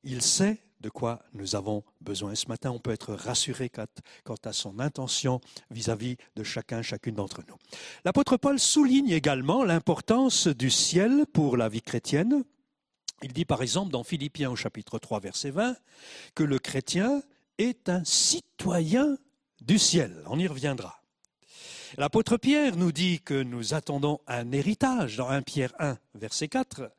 [0.04, 2.34] Il sait de quoi nous avons besoin.
[2.34, 5.40] Ce matin, on peut être rassuré quant à son intention
[5.70, 7.56] vis-à-vis de chacun, chacune d'entre nous.
[8.04, 12.44] L'apôtre Paul souligne également l'importance du ciel pour la vie chrétienne.
[13.22, 15.76] Il dit par exemple dans Philippiens au chapitre 3 verset 20
[16.34, 17.22] que le chrétien
[17.60, 19.18] est un citoyen
[19.62, 20.24] du ciel.
[20.26, 21.01] On y reviendra.
[21.98, 26.90] L'apôtre Pierre nous dit que nous attendons un héritage dans 1 Pierre 1, verset 4.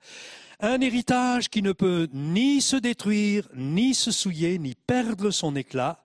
[0.60, 6.04] Un héritage qui ne peut ni se détruire, ni se souiller, ni perdre son éclat.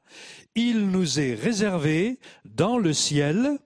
[0.55, 3.59] Il nous est réservé dans le ciel.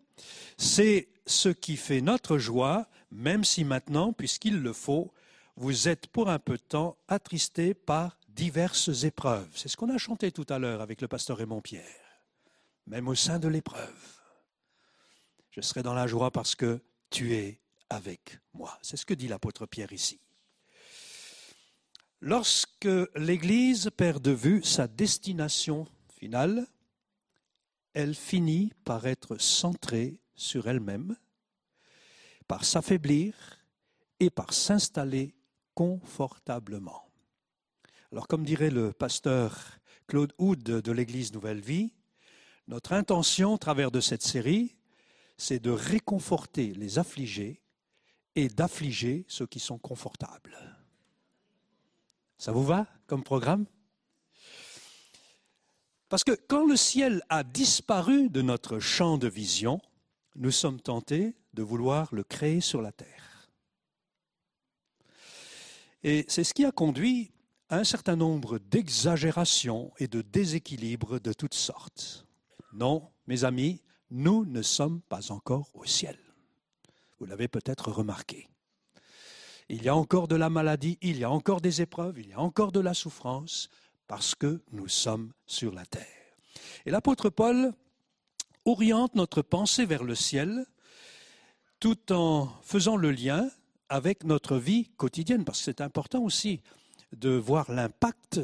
[0.57, 5.13] C'est ce qui fait notre joie, même si maintenant, puisqu'il le faut,
[5.55, 9.49] vous êtes pour un peu de temps attristés par diverses épreuves.
[9.53, 11.86] C'est ce qu'on a chanté tout à l'heure avec le pasteur Raymond Pierre.
[12.88, 14.20] Même au sein de l'épreuve
[15.51, 18.77] je serai dans la joie parce que tu es avec moi.
[18.81, 20.19] C'est ce que dit l'apôtre Pierre ici.
[22.21, 25.87] Lorsque l'Église perd de vue sa destination
[26.17, 26.67] finale,
[27.93, 31.17] elle finit par être centrée sur elle-même,
[32.47, 33.35] par s'affaiblir
[34.19, 35.35] et par s'installer
[35.73, 37.03] confortablement.
[38.11, 41.93] Alors comme dirait le pasteur Claude Houd de l'Église Nouvelle Vie,
[42.67, 44.75] notre intention au travers de cette série,
[45.41, 47.63] c'est de réconforter les affligés
[48.35, 50.55] et d'affliger ceux qui sont confortables.
[52.37, 53.65] Ça vous va comme programme?
[56.09, 59.81] Parce que quand le ciel a disparu de notre champ de vision,
[60.35, 63.49] nous sommes tentés de vouloir le créer sur la terre.
[66.03, 67.31] Et c'est ce qui a conduit
[67.69, 72.27] à un certain nombre d'exagérations et de déséquilibres de toutes sortes.
[72.73, 73.81] Non, mes amis,
[74.12, 76.18] nous ne sommes pas encore au ciel.
[77.20, 78.47] Vous l'avez peut-être remarqué.
[79.70, 82.34] Il y a encore de la maladie, il y a encore des épreuves, il y
[82.34, 83.70] a encore de la souffrance,
[84.07, 86.05] parce que nous sommes sur la terre.
[86.86, 87.74] Et l'apôtre Paul
[88.66, 90.66] oriente notre pensée vers le ciel
[91.80, 93.49] tout en faisant le lien
[93.88, 96.62] avec notre vie quotidienne, parce que c'est important aussi
[97.14, 98.39] de voir l'impact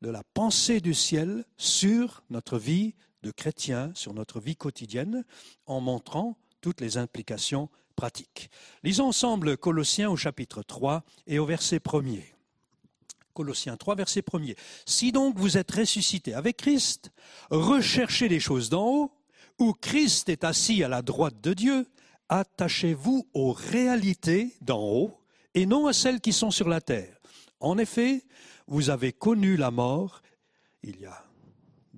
[0.00, 5.24] de la pensée du ciel sur notre vie de chrétien sur notre vie quotidienne
[5.66, 8.50] en montrant toutes les implications pratiques.
[8.82, 12.24] Lisons ensemble Colossiens au chapitre 3 et au verset 1er.
[13.34, 14.56] Colossiens 3, verset 1er.
[14.84, 17.12] Si donc vous êtes ressuscité avec Christ,
[17.50, 19.12] recherchez les choses d'en haut,
[19.58, 21.86] où Christ est assis à la droite de Dieu,
[22.28, 25.20] attachez-vous aux réalités d'en haut
[25.54, 27.20] et non à celles qui sont sur la terre.
[27.60, 28.24] En effet,
[28.66, 30.22] vous avez connu la mort
[30.82, 31.27] il y a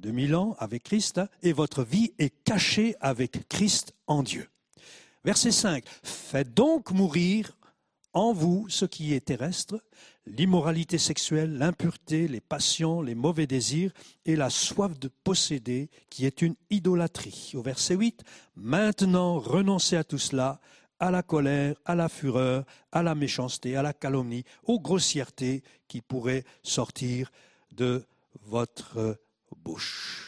[0.01, 4.49] 2000 ans avec Christ et votre vie est cachée avec Christ en Dieu.
[5.25, 5.85] Verset 5.
[6.03, 7.57] Faites donc mourir
[8.13, 9.81] en vous ce qui est terrestre,
[10.27, 13.93] l'immoralité sexuelle, l'impureté, les passions, les mauvais désirs
[14.25, 17.53] et la soif de posséder qui est une idolâtrie.
[17.55, 18.25] Au verset 8,
[18.57, 20.61] maintenant renoncez à tout cela,
[20.99, 26.01] à la colère, à la fureur, à la méchanceté, à la calomnie, aux grossièretés qui
[26.01, 27.31] pourraient sortir
[27.73, 28.05] de
[28.45, 29.19] votre
[29.57, 30.27] bouche.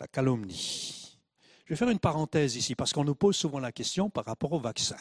[0.00, 1.18] La calomnie.
[1.64, 4.52] Je vais faire une parenthèse ici parce qu'on nous pose souvent la question par rapport
[4.52, 4.96] au vaccin.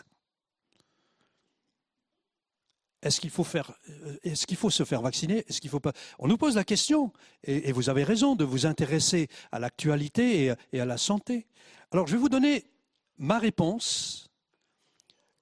[3.01, 5.45] Est-ce qu'il faut, faire, euh, est-ce qu'il faut se faire vacciner?
[6.19, 7.13] On nous pose la question,
[7.43, 11.47] et, vous avez raison de vous intéresser à l'actualité et, à la santé.
[11.91, 12.65] Alors, je vais vous donner
[13.17, 14.29] ma réponse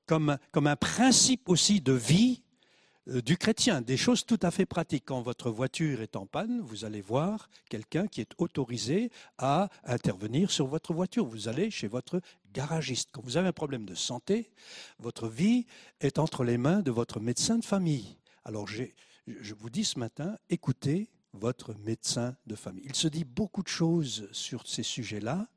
[0.06, 2.44] comme, un principe aussi de vie
[3.08, 5.04] du chrétien, des choses tout à fait pratiques.
[5.06, 10.50] Quand votre voiture est en panne, vous allez voir quelqu'un qui est autorisé à intervenir
[10.50, 11.26] sur votre voiture.
[11.26, 12.20] Vous allez chez votre
[12.54, 13.10] garagiste.
[13.12, 14.50] Quand vous avez un problème de santé,
[15.00, 15.68] votre vie
[16.00, 18.18] est entre les mains de votre médecin de famille.
[18.44, 22.86] Alors je vous dis ce matin, écoutez votre médecin de famille.
[22.86, 25.48] Il se dit beaucoup de choses sur ces sujets-là,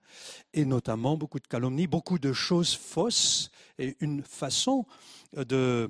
[0.53, 4.87] et notamment beaucoup de calomnies, beaucoup de choses fausses, et une façon
[5.37, 5.89] de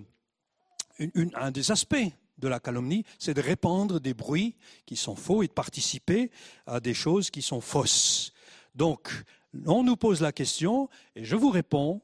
[1.34, 1.96] un des aspects
[2.38, 4.54] de la calomnie, c'est de répandre des bruits
[4.86, 6.30] qui sont faux et de participer
[6.66, 8.32] à des choses qui sont fausses.
[8.74, 9.10] Donc,
[9.66, 12.00] on nous pose la question et je vous réponds,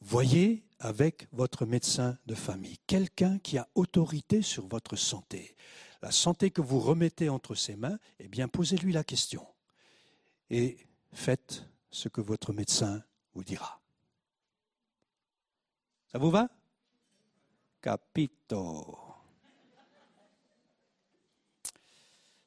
[0.00, 5.56] voyez avec votre médecin de famille, quelqu'un qui a autorité sur votre santé.
[6.02, 9.46] La santé que vous remettez entre ses mains, eh bien, posez-lui la question
[10.50, 10.76] et
[11.12, 13.02] faites ce que votre médecin
[13.34, 13.80] vous dira.
[16.12, 16.48] Ça vous va?
[17.84, 18.98] Capito.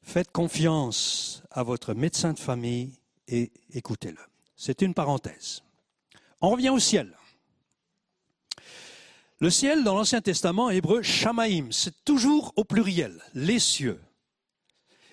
[0.02, 4.18] Faites confiance à votre médecin de famille et écoutez-le.
[4.56, 5.62] C'est une parenthèse.
[6.42, 7.16] On revient au ciel.
[9.40, 14.02] Le ciel, dans l'Ancien Testament hébreu, Shamaim, c'est toujours au pluriel, les cieux,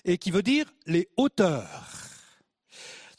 [0.07, 2.09] et qui veut dire les hauteurs.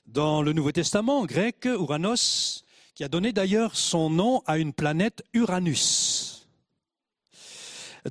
[0.08, 2.64] Dans le Nouveau Testament, grec, Uranos,
[2.96, 6.25] qui a donné d'ailleurs son nom à une planète Uranus.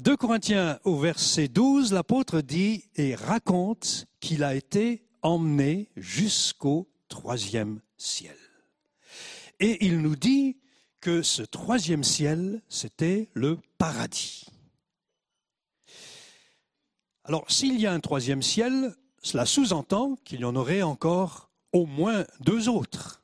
[0.01, 7.80] 2 Corinthiens au verset 12, l'apôtre dit et raconte qu'il a été emmené jusqu'au troisième
[7.97, 8.36] ciel.
[9.61, 10.57] Et il nous dit
[11.01, 14.47] que ce troisième ciel, c'était le paradis.
[17.22, 21.86] Alors, s'il y a un troisième ciel, cela sous-entend qu'il y en aurait encore au
[21.86, 23.22] moins deux autres.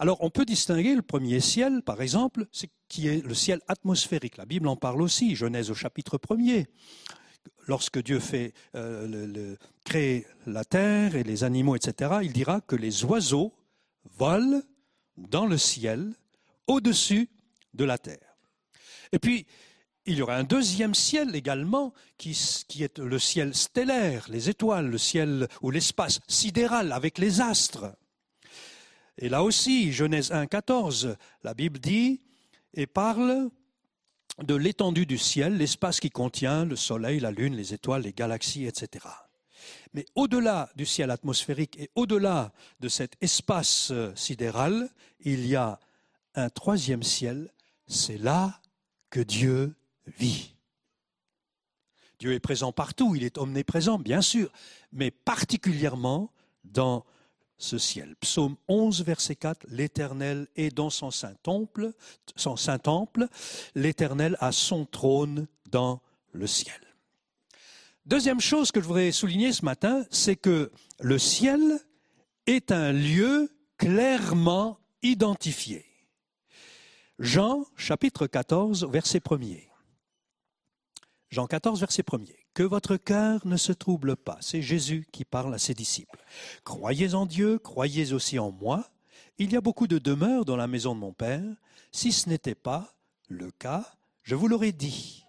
[0.00, 2.46] Alors on peut distinguer le premier ciel, par exemple,
[2.88, 4.36] qui est le ciel atmosphérique.
[4.36, 6.62] La Bible en parle aussi, Genèse au chapitre 1
[7.66, 13.04] Lorsque Dieu fait euh, créer la terre et les animaux, etc., il dira que les
[13.04, 13.52] oiseaux
[14.16, 14.62] volent
[15.16, 16.14] dans le ciel
[16.66, 17.28] au-dessus
[17.74, 18.36] de la terre.
[19.12, 19.46] Et puis,
[20.06, 22.30] il y aura un deuxième ciel également, qui,
[22.80, 27.92] est le ciel stellaire, les étoiles, le ciel ou l'espace sidéral avec les astres.
[29.18, 32.20] Et là aussi, Genèse 1, 14, la Bible dit
[32.74, 33.50] et parle
[34.42, 38.66] de l'étendue du ciel, l'espace qui contient le soleil, la lune, les étoiles, les galaxies,
[38.66, 39.06] etc.
[39.92, 44.88] Mais au-delà du ciel atmosphérique et au-delà de cet espace euh, sidéral,
[45.20, 45.80] il y a
[46.36, 47.52] un troisième ciel,
[47.88, 48.60] c'est là
[49.10, 49.74] que Dieu
[50.06, 50.54] vit.
[52.20, 54.52] Dieu est présent partout, il est omniprésent, bien sûr,
[54.92, 56.30] mais particulièrement
[56.62, 57.04] dans
[57.58, 58.14] ce ciel.
[58.20, 61.92] Psaume 11, verset 4, l'Éternel est dans son saint temple,
[62.36, 63.26] son saint temple,
[63.74, 66.00] l'Éternel a son trône dans
[66.32, 66.80] le ciel.
[68.06, 71.60] Deuxième chose que je voudrais souligner ce matin, c'est que le ciel
[72.46, 75.84] est un lieu clairement identifié.
[77.18, 79.68] Jean chapitre 14, verset 1er.
[81.30, 82.36] Jean 14, verset 1er.
[82.58, 84.36] Que votre cœur ne se trouble pas.
[84.40, 86.18] C'est Jésus qui parle à ses disciples.
[86.64, 88.90] Croyez en Dieu, croyez aussi en moi.
[89.38, 91.44] Il y a beaucoup de demeures dans la maison de mon Père.
[91.92, 92.96] Si ce n'était pas
[93.28, 93.86] le cas,
[94.24, 95.24] je vous l'aurais dit.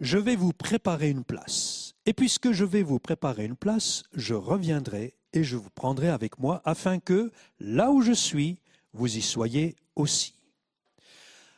[0.00, 1.94] Je vais vous préparer une place.
[2.06, 6.40] Et puisque je vais vous préparer une place, je reviendrai et je vous prendrai avec
[6.40, 8.58] moi afin que, là où je suis,
[8.94, 10.34] vous y soyez aussi.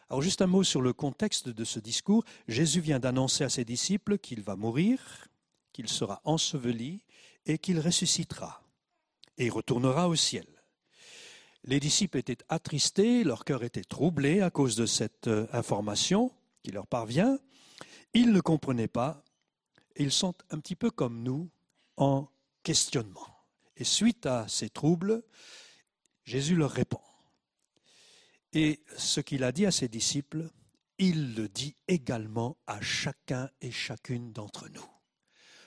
[0.08, 2.24] Alors juste un mot sur le contexte de ce discours.
[2.46, 5.28] Jésus vient d'annoncer à ses disciples qu'il va mourir,
[5.72, 7.00] qu'il sera enseveli
[7.44, 8.62] et qu'il ressuscitera
[9.38, 10.46] et retournera au ciel.
[11.64, 16.30] Les disciples étaient attristés, leur cœur était troublé à cause de cette euh, information
[16.62, 17.38] qui leur parvient.
[18.14, 19.24] Ils ne comprenaient pas.
[19.96, 21.50] Et ils sont un petit peu comme nous
[21.96, 22.28] en
[22.62, 23.26] questionnement.
[23.76, 25.24] Et suite à ces troubles,
[26.24, 27.00] Jésus leur répond.
[28.56, 30.48] Et ce qu'il a dit à ses disciples,
[30.98, 34.88] il le dit également à chacun et chacune d'entre nous.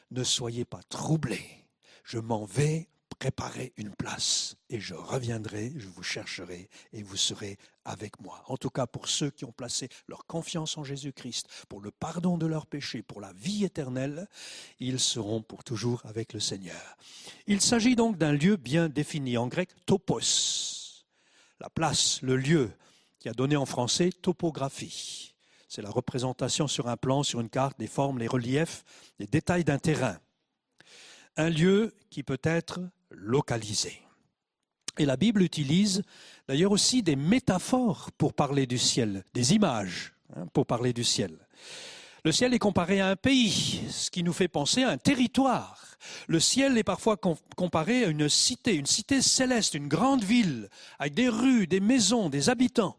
[0.10, 1.68] Ne soyez pas troublés,
[2.04, 7.60] je m'en vais préparer une place et je reviendrai, je vous chercherai et vous serez
[7.86, 8.44] avec moi.
[8.48, 12.40] En tout cas pour ceux qui ont placé leur confiance en Jésus-Christ, pour le pardon
[12.40, 14.28] de leurs péchés, pour la vie éternelle,
[14.80, 16.98] ils seront pour toujours avec le Seigneur.
[17.46, 20.79] Il s'agit donc d'un lieu bien défini en grec, topos,
[21.60, 22.72] la place, le lieu,
[23.20, 25.34] qui a donné en français topographie.
[25.68, 28.84] C'est la représentation sur un plan, sur une carte, des formes, les reliefs,
[29.20, 30.18] les détails d'un terrain.
[31.38, 32.80] Un lieu qui peut être
[33.12, 34.02] localisé.
[34.98, 36.04] Et la Bible utilise
[36.48, 41.38] d'ailleurs aussi des métaphores pour parler du ciel, des images hein, pour parler du ciel.
[42.26, 45.86] Le ciel est comparé à un pays, ce qui nous fait penser à un territoire.
[46.28, 47.18] Le ciel est parfois
[47.56, 52.30] comparé à une cité, une cité céleste, une grande ville, avec des rues, des maisons,
[52.30, 52.98] des habitants.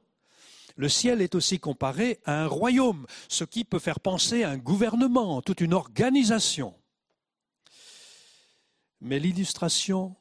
[0.76, 4.56] Le ciel est aussi comparé à un royaume, ce qui peut faire penser à un
[4.56, 6.74] gouvernement, toute une organisation.
[9.02, 10.16] Mais l'illustration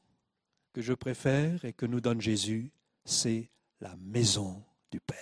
[0.74, 2.72] que je préfère et que nous donne Jésus,
[3.06, 5.18] c'est la maison du Père.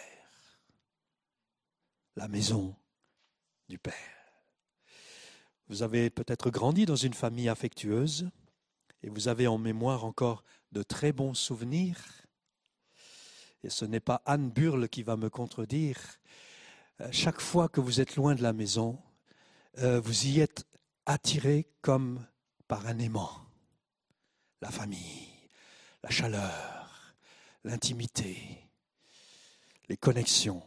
[2.15, 2.75] La maison
[3.69, 3.93] du Père.
[5.69, 8.29] Vous avez peut-être grandi dans une famille affectueuse
[9.03, 12.01] et vous avez en mémoire encore de très bons souvenirs.
[13.63, 15.99] Et ce n'est pas Anne Burle qui va me contredire.
[17.01, 18.99] Euh, chaque fois que vous êtes loin de la maison,
[19.79, 20.65] euh, vous y êtes
[21.05, 22.25] attiré comme
[22.67, 23.47] par un aimant
[24.61, 25.27] la famille,
[26.03, 27.15] la chaleur,
[27.63, 28.67] l'intimité,
[29.89, 30.63] les connexions.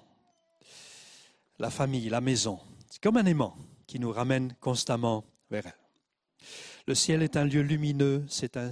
[1.59, 2.59] La famille, la maison,
[2.91, 6.47] c'est comme un aimant qui nous ramène constamment vers elle.
[6.87, 8.71] Le ciel est un lieu lumineux, c'est un,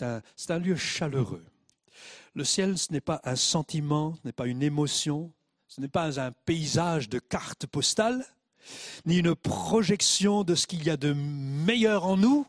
[0.00, 1.44] un, un lieu chaleureux.
[2.34, 5.32] Le ciel, ce n'est pas un sentiment, ce n'est pas une émotion,
[5.66, 8.24] ce n'est pas un paysage de cartes postales,
[9.04, 12.46] ni une projection de ce qu'il y a de meilleur en nous,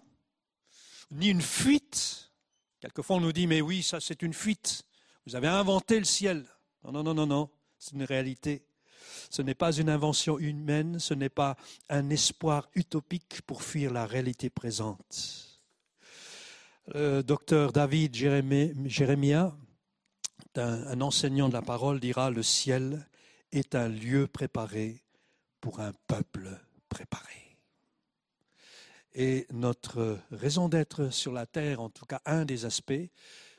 [1.11, 2.31] ni une fuite.
[2.79, 4.83] Quelquefois on nous dit, mais oui, ça c'est une fuite.
[5.25, 6.45] Vous avez inventé le ciel.
[6.83, 7.49] Non, non, non, non, non,
[7.79, 8.66] c'est une réalité.
[9.29, 11.57] Ce n'est pas une invention humaine, ce n'est pas
[11.89, 15.59] un espoir utopique pour fuir la réalité présente.
[16.93, 19.55] Le docteur David Jérémia,
[20.55, 23.07] un enseignant de la parole, dira, le ciel
[23.51, 25.03] est un lieu préparé
[25.59, 26.49] pour un peuple
[26.89, 27.57] préparé.
[29.13, 32.93] Et notre raison d'être sur la terre, en tout cas un des aspects,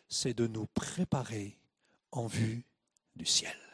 [0.08, 1.58] c'est de nous préparer
[2.12, 2.64] en vue
[3.16, 3.67] du ciel.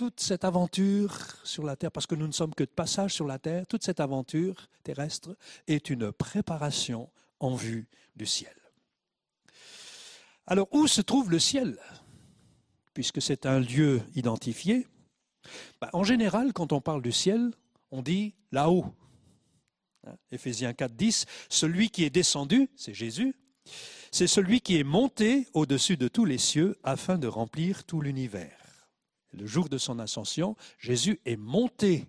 [0.00, 3.26] Toute cette aventure sur la terre, parce que nous ne sommes que de passage sur
[3.26, 5.36] la terre, toute cette aventure terrestre
[5.66, 7.86] est une préparation en vue
[8.16, 8.56] du ciel.
[10.46, 11.78] Alors où se trouve le ciel?
[12.94, 14.86] Puisque c'est un lieu identifié,
[15.82, 17.50] ben, en général, quand on parle du ciel,
[17.90, 18.86] on dit là-haut,
[20.06, 23.34] Hein, Éphésiens 4, 10, celui qui est descendu, c'est Jésus,
[24.10, 28.59] c'est celui qui est monté au-dessus de tous les cieux afin de remplir tout l'univers.
[29.32, 32.06] Le jour de son ascension, Jésus est monté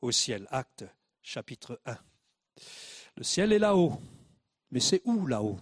[0.00, 0.46] au ciel.
[0.50, 0.84] Acte
[1.22, 1.98] chapitre 1.
[3.16, 4.00] Le ciel est là-haut.
[4.70, 5.60] Mais c'est où là-haut?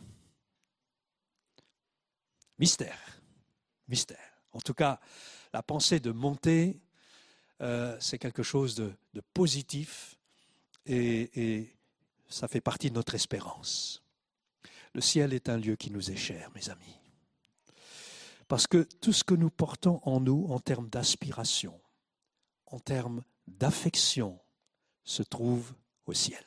[2.59, 3.21] Mystère.
[3.89, 4.43] Mystère.
[4.53, 5.01] En tout cas,
[5.53, 6.81] la pensée de monter,
[7.61, 10.17] euh, c'est quelque chose de positif
[10.87, 11.69] et,
[12.29, 14.05] ça fait partie de notre espérance.
[14.95, 17.00] Le ciel est un lieu qui nous est cher, mes amis.
[18.51, 21.81] Parce que tout ce que nous portons en nous en termes d'aspiration,
[22.67, 24.41] en termes d'affection,
[25.05, 25.73] se trouve
[26.07, 26.43] au ciel.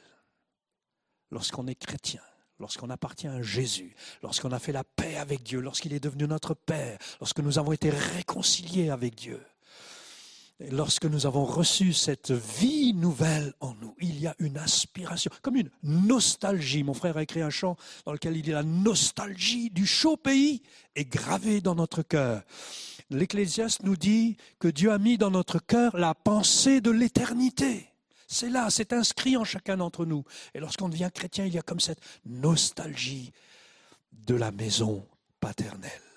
[1.31, 2.19] Lorsqu'on est chrétien,
[2.59, 6.53] lorsqu'on appartient à Jésus, lorsqu'on a fait la paix avec Dieu, lorsqu'il est devenu notre
[6.53, 9.41] Père, lorsque nous avons été réconciliés avec Dieu,
[10.59, 15.55] lorsque nous avons reçu cette vie nouvelle en nous, il y a une aspiration, comme
[15.55, 16.83] une nostalgie.
[16.83, 17.75] Mon frère a écrit un chant
[18.05, 20.61] dans lequel il dit la nostalgie du chaud pays
[20.95, 22.43] est gravée dans notre cœur.
[23.09, 27.89] L'Ecclésiaste nous dit que Dieu a mis dans notre cœur la pensée de l'éternité.
[28.27, 30.23] C'est là, c'est inscrit en chacun d'entre nous.
[30.53, 33.31] Et lorsqu'on devient chrétien, il y a comme cette nostalgie
[34.25, 35.05] de la maison
[35.39, 36.12] paternelle.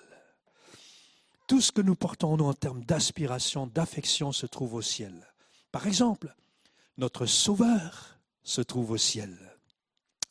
[1.47, 5.27] Tout ce que nous portons en nous en termes d'aspiration, d'affection se trouve au ciel.
[5.71, 6.35] Par exemple,
[6.97, 9.37] notre Sauveur se trouve au ciel.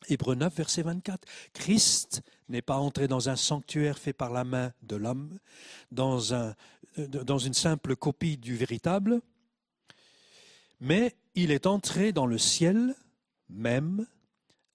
[0.09, 1.27] Hébreu 9, verset 24.
[1.53, 5.39] Christ n'est pas entré dans un sanctuaire fait par la main de l'homme,
[5.91, 6.53] dans, euh,
[6.97, 9.21] dans une simple copie du véritable,
[10.79, 12.95] mais il est entré dans le ciel
[13.49, 14.05] même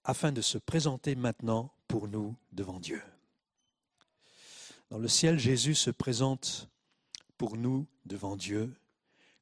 [0.03, 3.01] afin de se présenter maintenant pour nous devant Dieu.
[4.93, 6.69] Dans le ciel, Jésus se présente
[7.39, 8.79] pour nous devant Dieu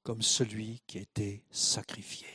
[0.01, 2.25] comme celui qui a été sacrifié.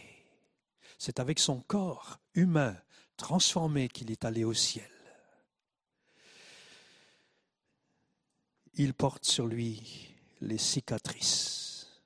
[0.98, 2.76] C'est avec son corps humain
[3.16, 4.90] transformé qu'il est allé au ciel.
[8.74, 12.02] Il porte sur lui les cicatrices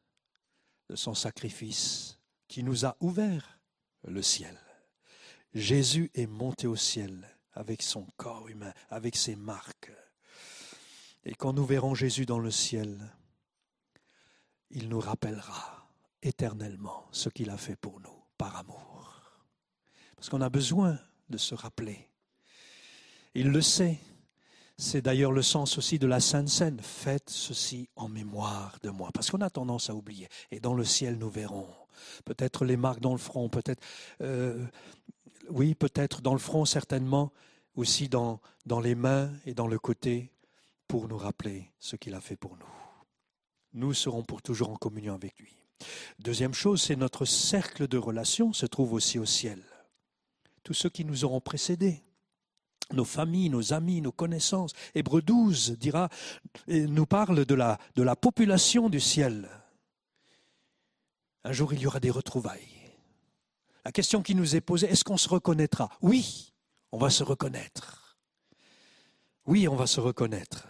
[0.90, 3.58] de son sacrifice qui nous a ouvert
[4.04, 4.56] le ciel.
[5.54, 9.90] Jésus est monté au ciel avec son corps humain, avec ses marques.
[11.24, 12.98] Et quand nous verrons Jésus dans le ciel,
[14.70, 15.88] il nous rappellera
[16.22, 19.20] éternellement ce qu'il a fait pour nous par amour.
[20.16, 20.98] Parce qu'on a besoin
[21.28, 22.08] de se rappeler.
[23.34, 23.98] Il le sait.
[24.76, 26.80] C'est d'ailleurs le sens aussi de la Sainte Seine.
[26.80, 29.10] Faites ceci en mémoire de moi.
[29.12, 30.28] Parce qu'on a tendance à oublier.
[30.50, 31.68] Et dans le ciel, nous verrons.
[32.24, 33.82] Peut-être les marques dans le front, peut-être,
[34.22, 34.66] euh,
[35.50, 37.30] oui, peut-être dans le front, certainement,
[37.74, 40.32] aussi dans, dans les mains et dans le côté,
[40.90, 42.80] pour nous rappeler ce qu'il a fait pour nous
[43.72, 45.56] nous serons pour toujours en communion avec lui.
[46.18, 49.62] Deuxième chose, c'est notre cercle de relations se trouve aussi au ciel.
[50.62, 52.02] Tous ceux qui nous auront précédés,
[52.92, 54.72] nos familles, nos amis, nos connaissances.
[54.94, 56.08] Hébreu 12 dira,
[56.66, 59.48] nous parle de la, de la population du ciel.
[61.44, 62.68] Un jour, il y aura des retrouvailles.
[63.84, 65.88] La question qui nous est posée, est-ce qu'on se reconnaîtra?
[66.02, 66.52] Oui,
[66.92, 68.18] on va se reconnaître.
[69.46, 70.66] Oui, on va se reconnaître.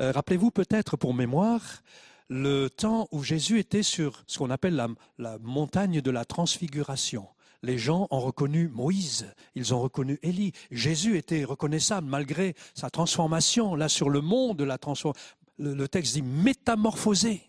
[0.00, 1.82] Euh, rappelez-vous peut-être pour mémoire
[2.28, 4.74] le temps où Jésus était sur ce qu'on appelle
[5.18, 7.28] la, montagne de la transfiguration.
[7.62, 10.52] Les gens ont reconnu Moïse, ils ont reconnu Élie.
[10.70, 13.74] Jésus était reconnaissable malgré sa transformation.
[13.74, 15.22] Là, sur le mont de la transformation,
[15.58, 17.42] le, texte dit métamorphosé.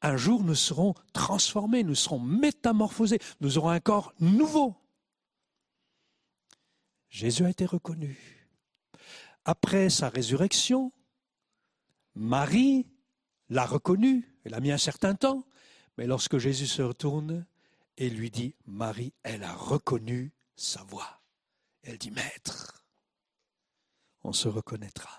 [0.00, 4.74] Un jour, nous serons transformés, nous serons métamorphosés, nous aurons un corps nouveau.
[7.10, 8.16] Jésus a été reconnu.
[9.44, 10.92] Après sa résurrection,
[12.14, 12.86] Marie
[13.48, 15.46] l'a reconnu, elle a mis un certain temps,
[15.96, 17.46] mais lorsque Jésus se retourne
[17.96, 21.20] et lui dit, Marie, elle a reconnu sa voix.
[21.82, 22.84] Elle dit, Maître,
[24.22, 25.10] on se reconnaîtra.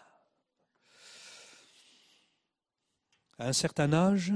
[3.38, 4.34] À un certain âge,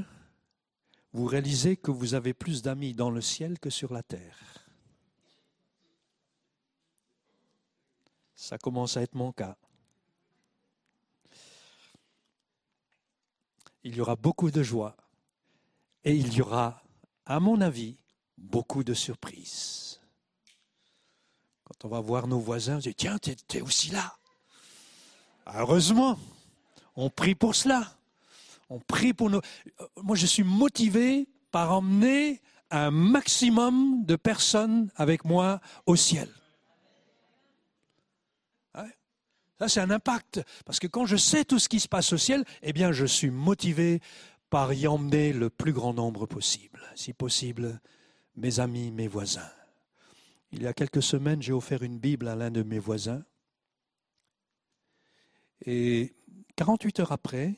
[1.13, 4.67] vous réalisez que vous avez plus d'amis dans le ciel que sur la terre.
[8.35, 9.57] Ça commence à être mon cas.
[13.83, 14.95] Il y aura beaucoup de joie
[16.03, 16.83] et il y aura,
[17.25, 17.97] à mon avis,
[18.37, 19.99] beaucoup de surprises.
[21.63, 24.15] Quand on va voir nos voisins, on dit Tiens, tu es aussi là.
[25.45, 26.17] Heureusement,
[26.95, 27.95] on prie pour cela.
[28.69, 29.41] On prie pour nous.
[29.97, 36.29] Moi, je suis motivé par emmener un maximum de personnes avec moi au ciel.
[39.59, 40.41] Ça, c'est un impact.
[40.65, 43.05] Parce que quand je sais tout ce qui se passe au ciel, eh bien, je
[43.05, 43.99] suis motivé
[44.49, 46.81] par y emmener le plus grand nombre possible.
[46.95, 47.81] Si possible,
[48.35, 49.51] mes amis, mes voisins.
[50.51, 53.23] Il y a quelques semaines, j'ai offert une Bible à l'un de mes voisins.
[55.65, 56.15] Et
[56.55, 57.55] 48 heures après,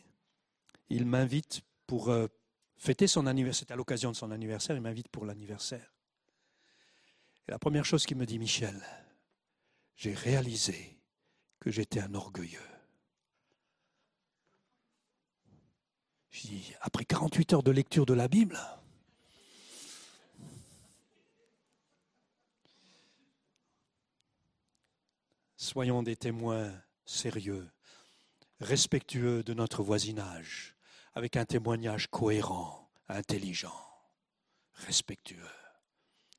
[0.90, 2.28] il m'invite pour euh,
[2.78, 3.68] fêter son anniversaire.
[3.68, 5.94] C'est à l'occasion de son anniversaire, il m'invite pour l'anniversaire.
[7.48, 8.82] Et la première chose qu'il me dit, Michel,
[9.96, 11.01] j'ai réalisé
[11.62, 12.60] que j'étais un orgueilleux.
[16.32, 18.60] Je dis, après 48 heures de lecture de la Bible,
[25.56, 26.74] soyons des témoins
[27.06, 27.70] sérieux,
[28.60, 30.76] respectueux de notre voisinage,
[31.14, 33.88] avec un témoignage cohérent, intelligent,
[34.74, 35.46] respectueux.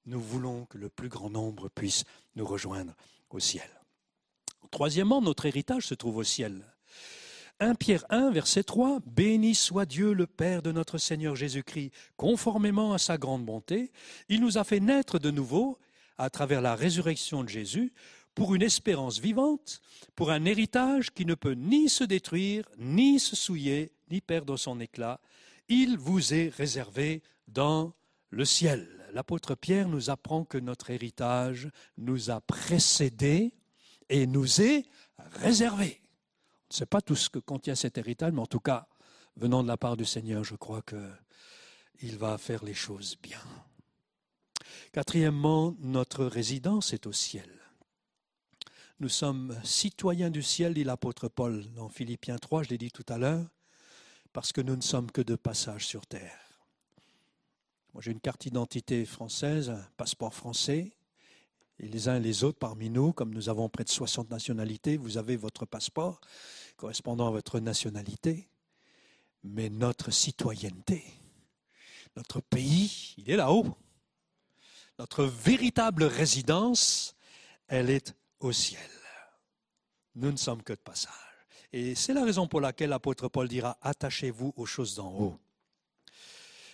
[0.04, 2.04] Nous voulons que le plus grand nombre puisse
[2.34, 2.96] nous rejoindre
[3.30, 3.81] au ciel.
[4.72, 6.64] Troisièmement, notre héritage se trouve au ciel.
[7.60, 12.94] 1 Pierre 1, verset 3, Béni soit Dieu le Père de notre Seigneur Jésus-Christ, conformément
[12.94, 13.92] à sa grande bonté,
[14.30, 15.78] il nous a fait naître de nouveau,
[16.16, 17.92] à travers la résurrection de Jésus,
[18.34, 19.82] pour une espérance vivante,
[20.16, 24.80] pour un héritage qui ne peut ni se détruire, ni se souiller, ni perdre son
[24.80, 25.20] éclat.
[25.68, 27.92] Il vous est réservé dans
[28.30, 28.88] le ciel.
[29.12, 31.68] L'apôtre Pierre nous apprend que notre héritage
[31.98, 33.52] nous a précédés
[34.08, 34.84] et nous est
[35.34, 36.00] réservé.
[36.04, 38.88] On ne sait pas tout ce que contient cet héritage, mais en tout cas,
[39.36, 43.40] venant de la part du Seigneur, je crois qu'il va faire les choses bien.
[44.92, 47.48] Quatrièmement, notre résidence est au ciel.
[49.00, 53.06] nous sommes citoyens du ciel, dit l'apôtre Paul dans Philippiens 3, je l'ai dit tout
[53.08, 53.46] à l'heure,
[54.32, 56.38] parce que nous ne sommes que de passage sur terre.
[57.92, 60.92] Moi, j'ai une carte d'identité française, un passeport français,
[61.82, 64.96] et les uns et les autres parmi nous, comme nous avons près de 60 nationalités,
[64.96, 66.20] vous avez votre passeport
[66.76, 68.48] correspondant à votre nationalité,
[69.42, 71.04] mais notre citoyenneté,
[72.16, 73.66] notre pays, il est là-haut.
[74.98, 77.16] Notre véritable résidence,
[77.66, 78.80] elle est au ciel.
[80.14, 81.12] Nous ne sommes que de passage.
[81.72, 85.38] Et c'est la raison pour laquelle l'apôtre Paul dira, attachez-vous aux choses d'en haut.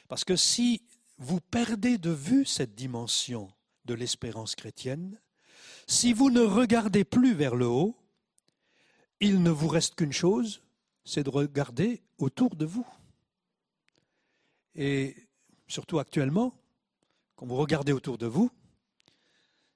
[0.08, 0.82] Parce que si
[1.16, 3.50] vous perdez de vue cette dimension
[3.88, 5.18] de l'espérance chrétienne,
[5.88, 7.96] si vous ne regardez plus vers le haut,
[9.20, 10.62] il ne vous reste qu'une chose,
[11.04, 12.86] c'est de regarder autour de vous.
[14.74, 15.16] Et
[15.66, 16.54] surtout actuellement,
[17.34, 18.50] quand vous regardez autour de vous,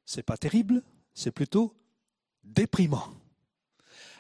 [0.05, 0.83] c'est pas terrible,
[1.15, 1.75] c'est plutôt
[2.45, 3.09] déprimant.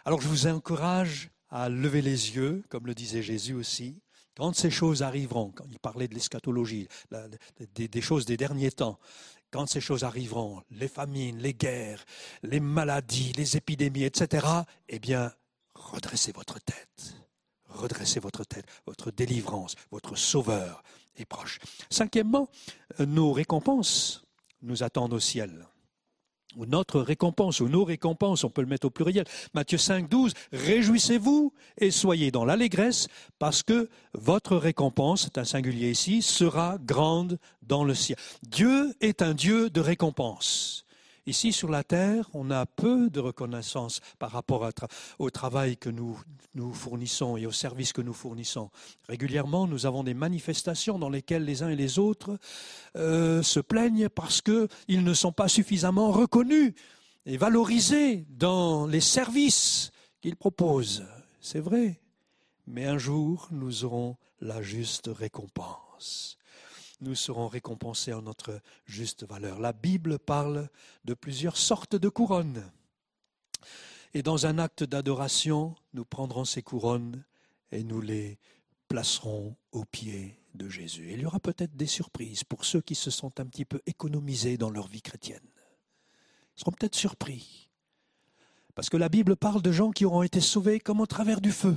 [0.06, 4.00] Alors je vous encourage à lever les yeux, comme le disait Jésus aussi,
[4.34, 6.88] quand ces choses arriveront, quand il parlait de l'eschatologie,
[7.74, 8.98] des, choses des derniers temps,
[9.52, 12.04] quand ces choses arriveront, les famines, les guerres,
[12.42, 14.46] les maladies, les épidémies, etc.,
[14.88, 15.30] eh bien,
[15.74, 17.14] redressez votre tête.
[17.68, 18.66] Redressez votre tête.
[18.86, 20.82] Votre délivrance, votre sauveur
[21.16, 21.58] est proche.
[21.90, 22.48] Cinquièmement,
[22.98, 24.24] nos récompenses
[24.62, 25.66] nous attendent au ciel
[26.56, 29.24] ou notre récompense, ou nos récompenses, on peut le mettre au pluriel.
[29.54, 35.90] Matthieu 5, 12, réjouissez-vous et soyez dans l'allégresse, parce que votre récompense, c'est un singulier
[35.90, 38.18] ici, sera grande dans le ciel.
[38.42, 40.81] Dieu est un Dieu de récompense.
[41.26, 44.68] Ici, sur la terre, on a peu de reconnaissance par rapport
[45.20, 46.20] au travail que nous,
[46.54, 48.70] nous fournissons et au service que nous fournissons.
[49.08, 52.38] Régulièrement, nous avons des manifestations dans lesquelles les uns et les autres
[52.96, 56.74] euh, se plaignent parce qu'ils ne sont pas suffisamment reconnus
[57.24, 61.04] et valorisés dans les services qu'ils proposent.
[61.40, 62.00] C'est vrai.
[62.66, 66.36] Mais un jour, nous aurons la juste récompense
[67.02, 69.60] nous serons récompensés en notre juste valeur.
[69.60, 70.68] La Bible parle
[71.04, 72.70] de plusieurs sortes de couronnes.
[74.14, 77.24] Et dans un acte d'adoration, nous prendrons ces couronnes
[77.70, 78.38] et nous les
[78.88, 81.10] placerons aux pieds de Jésus.
[81.12, 84.56] Il y aura peut-être des surprises pour ceux qui se sont un petit peu économisés
[84.56, 85.48] dans leur vie chrétienne.
[86.56, 87.70] Ils seront peut-être surpris.
[88.74, 91.52] Parce que la Bible parle de gens qui auront été sauvés comme au travers du
[91.52, 91.76] feu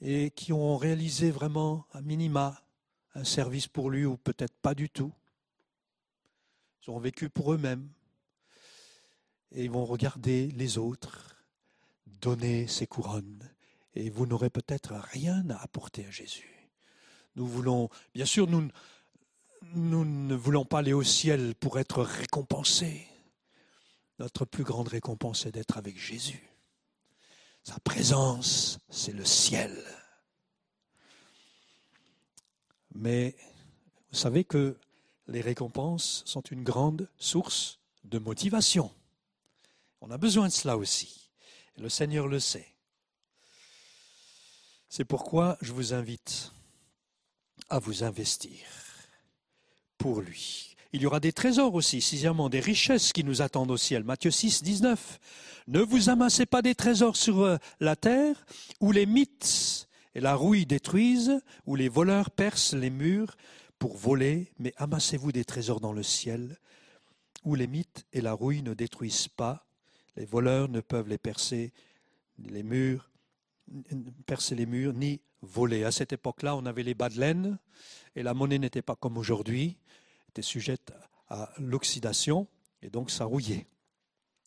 [0.00, 2.62] et qui ont réalisé vraiment un minima
[3.18, 5.12] un service pour lui ou peut-être pas du tout.
[6.86, 7.88] Ils ont vécu pour eux-mêmes
[9.52, 11.36] et ils vont regarder les autres
[12.06, 13.50] donner ces couronnes
[13.94, 16.70] et vous n'aurez peut-être rien à apporter à Jésus.
[17.34, 18.68] Nous voulons, bien sûr, nous,
[19.74, 23.06] nous ne voulons pas aller au ciel pour être récompensés.
[24.20, 26.48] Notre plus grande récompense est d'être avec Jésus.
[27.64, 29.76] Sa présence, c'est le ciel.
[32.98, 33.36] Mais
[34.10, 34.76] vous savez que
[35.28, 38.90] les récompenses sont une grande source de motivation.
[40.00, 41.30] On a besoin de cela aussi.
[41.76, 42.66] Le Seigneur le sait.
[44.88, 46.50] C'est pourquoi je vous invite
[47.70, 48.58] à vous investir
[49.96, 50.74] pour lui.
[50.92, 54.02] Il y aura des trésors aussi, sixièmement, des richesses qui nous attendent au ciel.
[54.02, 55.20] Matthieu 6, 19.
[55.68, 58.44] Ne vous amassez pas des trésors sur euh, la terre
[58.80, 59.87] où les mythes
[60.18, 63.36] et la rouille détruisent, où les voleurs percent les murs
[63.78, 66.58] pour voler, mais amassez-vous des trésors dans le ciel,
[67.44, 69.68] où les mythes et la rouille ne détruisent pas,
[70.16, 71.72] les voleurs ne peuvent les percer,
[72.36, 73.12] les murs,
[74.26, 75.84] percer les murs, ni voler.
[75.84, 77.54] À cette époque-là, on avait les bas de
[78.16, 79.78] et la monnaie n'était pas comme aujourd'hui,
[80.30, 80.92] était sujette
[81.28, 82.48] à l'oxydation,
[82.82, 83.68] et donc ça rouillait.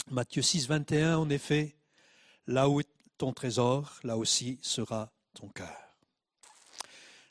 [0.09, 1.77] Matthieu 6, 21, en effet,
[2.45, 5.95] là où est ton trésor, là aussi sera ton cœur.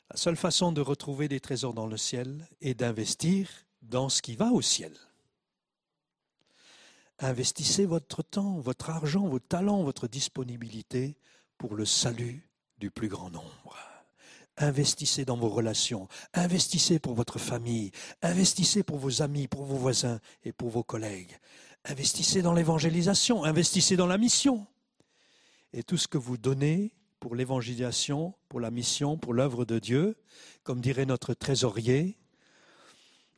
[0.09, 3.49] La seule façon de retrouver des trésors dans le ciel est d'investir
[3.81, 4.93] dans ce qui va au ciel.
[7.19, 11.15] Investissez votre temps, votre argent, vos talents, votre disponibilité
[11.57, 13.77] pour le salut du plus grand nombre.
[14.57, 17.91] Investissez dans vos relations, investissez pour votre famille,
[18.21, 21.39] investissez pour vos amis, pour vos voisins et pour vos collègues.
[21.85, 24.67] Investissez dans l'évangélisation, investissez dans la mission.
[25.73, 26.91] Et tout ce que vous donnez
[27.21, 30.17] pour l'évangélisation, pour la mission, pour l'œuvre de Dieu.
[30.63, 32.17] Comme dirait notre trésorier,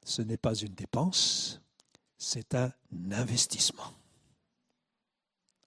[0.05, 1.61] ce n'est pas une dépense,
[2.17, 2.71] c'est un
[3.11, 3.93] investissement.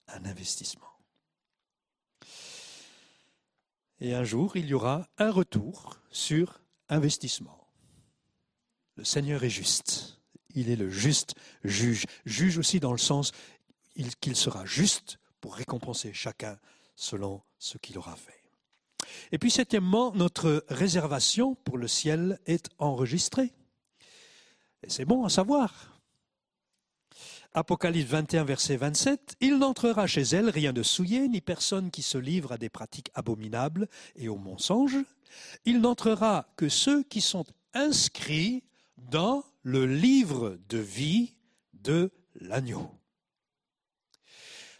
[0.08, 0.86] Un investissement.
[4.00, 7.68] Et un jour, il y aura un retour sur investissement.
[8.96, 10.14] Le Seigneur est juste.
[10.58, 12.06] il est le juste juge.
[12.24, 13.32] Juge aussi dans le sens
[13.94, 16.58] il- qu'il sera juste pour récompenser chacun
[16.94, 18.42] selon ce qu'il aura fait.
[19.32, 23.52] Et puis septièmement, notre réservation pour le ciel est enregistrée.
[24.82, 25.96] Et c'est bon à savoir.
[27.54, 32.18] Apocalypse 21, verset 27, Il n'entrera chez elle rien de souillé, ni personne qui se
[32.18, 34.98] livre à des pratiques abominables et aux mensonges.
[35.64, 38.62] Il n'entrera que ceux qui sont inscrits
[38.98, 41.34] dans le livre de vie
[41.72, 42.90] de l'agneau.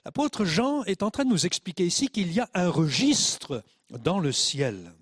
[0.07, 4.20] L'apôtre Jean est en train de nous expliquer ici qu'il y a un registre dans
[4.20, 4.92] le ciel.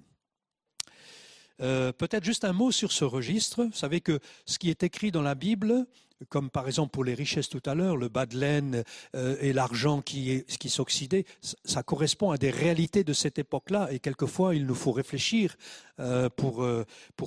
[1.61, 3.64] Euh, Peut-être juste un mot sur ce registre.
[3.64, 5.86] Vous savez que ce qui est écrit dans la Bible,
[6.30, 8.82] comme par exemple pour les richesses tout à l'heure, le bas de laine
[9.14, 13.98] euh, et l'argent qui, qui s'oxydait, ça- correspond à des réalités de cette époque-là et
[13.98, 15.55] quelquefois il nous faut réfléchir
[16.00, 16.64] euh, pour,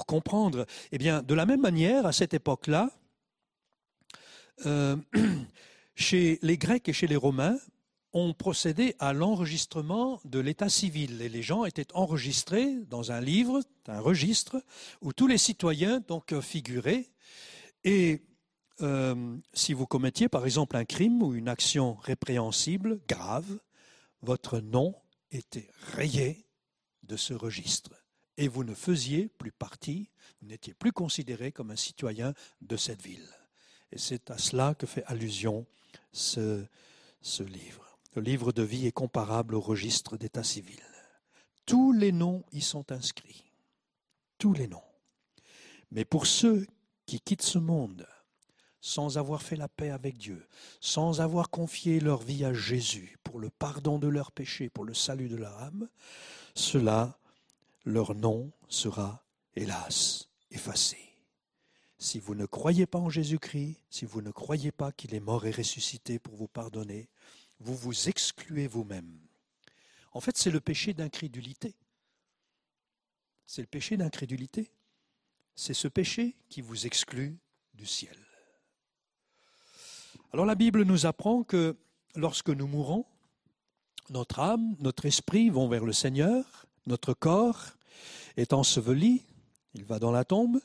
[0.07, 0.65] comprendre.
[0.91, 2.89] Eh bien, de la même manière, à cette époque-là,
[5.97, 7.57] chez les Grecs et chez les Romains,
[8.13, 11.21] on procédait à l'enregistrement de l'état civil.
[11.21, 14.63] Et les gens étaient enregistrés dans un livre, un registre,
[15.01, 17.09] où tous les citoyens donc figuraient.
[17.83, 18.21] Et
[18.81, 23.59] euh, si vous commettiez par exemple un crime ou une action répréhensible, grave,
[24.21, 24.95] votre nom
[25.31, 26.45] était rayé
[27.03, 27.91] de ce registre.
[28.37, 33.01] Et vous ne faisiez plus partie, vous n'étiez plus considéré comme un citoyen de cette
[33.01, 33.29] ville.
[33.91, 35.65] Et c'est à cela que fait allusion
[36.11, 36.65] ce,
[37.39, 37.97] livre.
[38.15, 40.81] Le livre de vie est comparable au registre d'état civil.
[41.65, 43.43] Tous les noms y sont inscrits.
[44.37, 44.81] Tous les noms.
[45.91, 46.65] Mais pour ceux
[47.05, 48.07] qui quittent ce monde
[48.79, 50.47] sans avoir fait la paix avec Dieu,
[50.79, 54.93] sans avoir confié leur vie à Jésus pour le pardon de leurs péchés, pour le
[54.93, 55.89] salut de leur âme,
[56.55, 57.19] cela,
[57.83, 59.25] leur nom sera,
[59.55, 61.06] hélas, effacé.
[61.99, 65.45] Si vous ne croyez pas en Jésus-Christ, si vous ne croyez pas qu'il est mort
[65.45, 67.09] et ressuscité pour vous pardonner,
[67.59, 69.19] vous vous excluez vous-même.
[70.13, 71.75] En fait, c'est le péché d'incrédulité.
[73.47, 74.71] C'est le péché d'incrédulité.
[75.55, 77.37] C'est ce péché qui vous exclut
[77.73, 78.17] du ciel.
[80.33, 81.75] Alors la Bible nous apprend que
[82.15, 83.05] lorsque nous mourons,
[84.09, 87.65] notre âme, notre esprit vont vers le Seigneur, notre corps
[88.35, 89.23] est enseveli,
[89.73, 90.59] il va dans la tombe,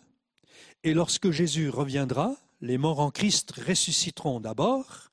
[0.84, 5.10] et lorsque Jésus reviendra, les morts en Christ ressusciteront d'abord,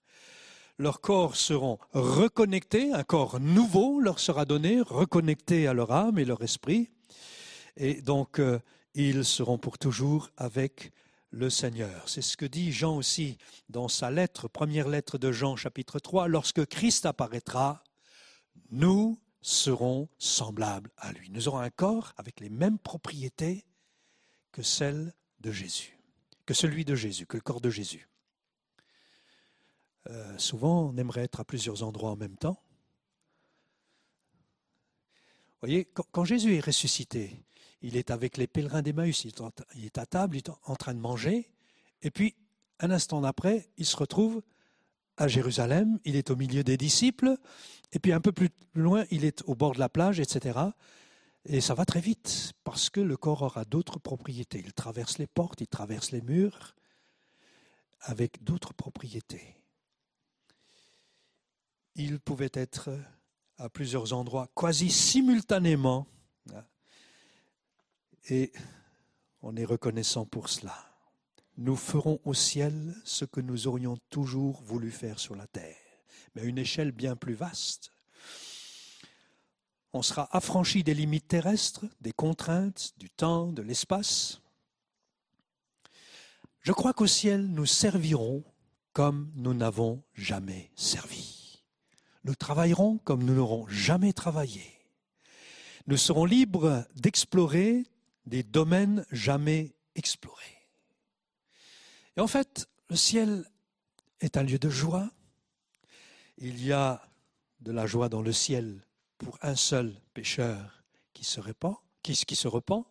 [0.77, 6.25] leurs corps seront reconnectés, un corps nouveau leur sera donné, reconnecté à leur âme et
[6.25, 6.89] leur esprit,
[7.75, 8.59] et donc euh,
[8.93, 10.91] ils seront pour toujours avec
[11.31, 12.07] le Seigneur.
[12.07, 13.37] C'est ce que dit Jean aussi
[13.69, 17.83] dans sa lettre, première lettre de Jean chapitre 3, lorsque Christ apparaîtra,
[18.71, 21.29] nous serons semblables à lui.
[21.29, 23.65] Nous aurons un corps avec les mêmes propriétés
[24.51, 25.97] que celles de Jésus,
[26.45, 28.07] que celui de Jésus, que le corps de Jésus.
[30.07, 32.61] Euh, souvent, on aimerait être à plusieurs endroits en même temps.
[35.61, 37.43] Vous voyez, quand, Jésus est ressuscité,
[37.81, 39.33] il est avec les pèlerins d'Emmaüs, il,
[39.75, 41.51] il est à table, il est en train de manger,
[42.01, 42.35] et puis,
[42.79, 44.41] un instant d'après, il se retrouve
[45.17, 47.35] à Jérusalem, il est au milieu des disciples,
[47.91, 50.57] et puis un peu plus loin, il est au bord de la plage, etc.
[51.51, 54.61] Et ça va très vite, parce que le corps aura d'autres propriétés.
[54.63, 56.75] Il traverse les portes, il traverse les murs,
[58.01, 59.57] avec d'autres propriétés.
[61.95, 62.91] Il pouvait être
[63.57, 66.05] à plusieurs endroits, quasi simultanément,
[68.29, 68.51] et
[69.41, 70.77] on est reconnaissant pour cela.
[71.57, 75.75] Nous ferons au ciel ce que nous aurions toujours voulu faire sur la terre,
[76.35, 77.91] mais à une échelle bien plus vaste.
[79.93, 84.41] On sera affranchi des limites terrestres, des contraintes, du temps, de l'espace.
[86.61, 88.43] Je crois qu'au ciel, nous servirons
[88.93, 91.63] comme nous n'avons jamais servi.
[92.23, 94.63] Nous travaillerons comme nous n'aurons jamais travaillé.
[95.87, 97.83] Nous serons libres d'explorer
[98.25, 100.67] des domaines jamais explorés.
[102.15, 103.49] Et en fait, le ciel
[104.19, 105.09] est un lieu de joie.
[106.37, 107.01] Il y a
[107.61, 108.85] de la joie dans le ciel
[109.19, 112.85] pour un seul pécheur qui se repent, qui, se repent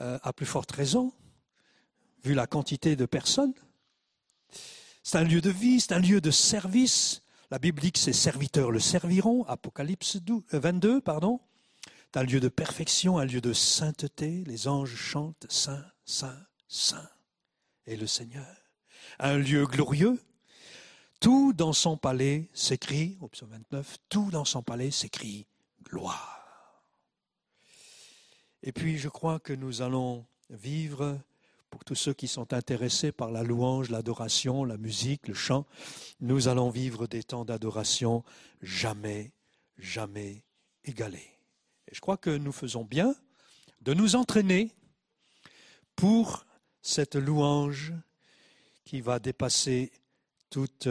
[0.00, 1.14] euh, à plus forte raison,
[2.22, 3.54] vu la quantité de personnes.
[5.02, 7.22] C'est un lieu de vie, c'est un lieu de service.
[7.50, 11.40] La Bible dit que ses serviteurs le serviront, Apocalypse 12, euh, 22, pardon.
[12.12, 14.42] C'est un lieu de perfection, un lieu de sainteté.
[14.46, 17.08] Les anges chantent Saint, Saint, Saint
[17.86, 18.56] et le Seigneur.
[19.18, 20.20] Un lieu glorieux.
[21.20, 25.46] Tout dans son palais s'écrit, au psaume 29, tout dans son palais s'écrit
[25.84, 26.84] gloire.
[28.62, 31.18] Et puis je crois que nous allons vivre
[31.70, 35.66] pour tous ceux qui sont intéressés par la louange, l'adoration, la musique, le chant,
[36.20, 38.24] nous allons vivre des temps d'adoration
[38.62, 39.32] jamais,
[39.78, 40.42] jamais
[40.84, 41.38] égalés.
[41.88, 43.14] Et je crois que nous faisons bien
[43.82, 44.72] de nous entraîner
[45.94, 46.46] pour
[46.82, 47.92] cette louange
[48.84, 49.90] qui va dépasser
[50.50, 50.88] toute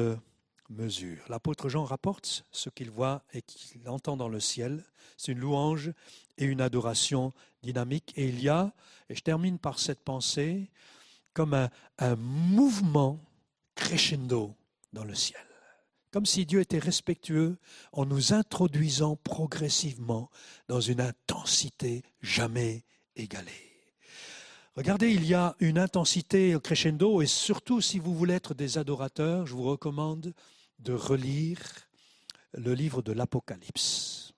[0.69, 1.23] mesure.
[1.29, 4.83] L'apôtre Jean rapporte ce qu'il voit et qu'il entend dans le ciel.
[5.17, 5.91] C'est une louange
[6.37, 8.13] et une adoration dynamique.
[8.15, 8.73] Et il y a,
[9.09, 10.69] et je termine par cette pensée,
[11.33, 13.19] comme un, un mouvement
[13.75, 14.55] crescendo
[14.93, 15.41] dans le ciel.
[16.11, 17.57] Comme si Dieu était respectueux
[17.91, 20.29] en nous introduisant progressivement
[20.69, 22.85] dans une intensité jamais
[23.17, 23.74] égalée.
[24.75, 29.47] Regardez, il y a une intensité crescendo et surtout si vous voulez être des adorateurs,
[29.47, 30.33] je vous recommande
[30.79, 31.61] de relire
[32.53, 34.33] le livre de l'Apocalypse.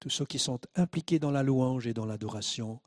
[0.00, 2.80] Tous ceux qui sont impliqués dans la louange et dans l'adoration,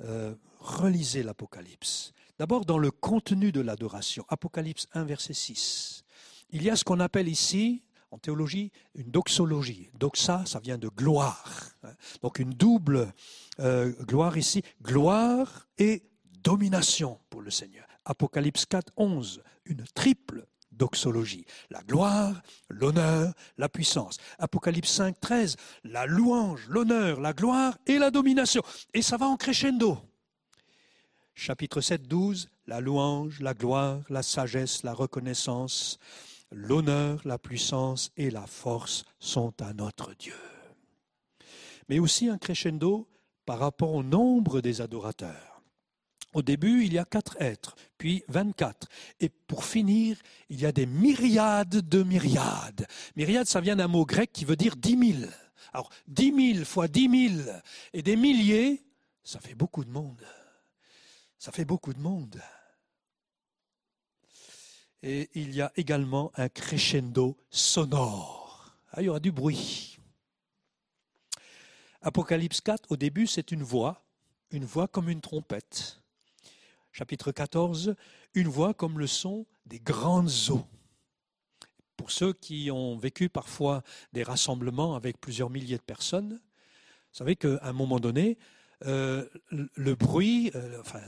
[0.00, 2.12] euh, relisez l'Apocalypse.
[2.40, 4.24] D'abord dans le contenu de l'adoration.
[4.28, 6.02] Apocalypse 1, verset 6.
[6.50, 7.84] Il y a ce qu'on appelle ici,
[8.16, 9.90] en théologie, une doxologie.
[9.98, 11.68] Doxa, ça vient de gloire.
[12.22, 13.12] Donc une double
[13.60, 14.62] euh, gloire ici.
[14.82, 16.02] Gloire et
[16.42, 17.86] domination pour le Seigneur.
[18.06, 19.42] Apocalypse 4, 11.
[19.66, 21.44] Une triple doxologie.
[21.68, 22.40] La gloire,
[22.70, 24.16] l'honneur, la puissance.
[24.38, 28.62] Apocalypse 5, 13, la louange, l'honneur, la gloire et la domination.
[28.94, 29.98] Et ça va en crescendo.
[31.34, 35.98] Chapitre 7, 12, la louange, la gloire, la sagesse, la reconnaissance,
[36.50, 40.36] l'honneur, la puissance et la force sont à notre Dieu.
[41.88, 43.08] Mais aussi un crescendo
[43.44, 45.62] par rapport au nombre des adorateurs.
[46.34, 48.88] Au début, il y a quatre êtres, puis 24.
[49.20, 50.18] Et pour finir,
[50.50, 52.86] il y a des myriades de myriades.
[53.14, 55.30] Myriades, ça vient d'un mot grec qui veut dire dix mille.
[55.72, 57.62] Alors, dix mille fois dix mille
[57.94, 58.84] et des milliers,
[59.24, 60.22] ça fait beaucoup de monde.
[61.38, 62.40] Ça fait beaucoup de monde.
[65.08, 68.74] Et il y a également un crescendo sonore.
[68.90, 70.00] Ah, il y aura du bruit.
[72.02, 74.04] Apocalypse 4, au début, c'est une voix,
[74.50, 76.00] une voix comme une trompette
[76.90, 77.94] chapitre 14,
[78.34, 80.66] une voix comme le son des grandes eaux.
[81.96, 87.36] Pour ceux qui ont vécu parfois des rassemblements avec plusieurs milliers de personnes, vous savez
[87.36, 88.38] qu'à un moment donné,
[88.86, 91.00] euh, le bruit, euh, enfin,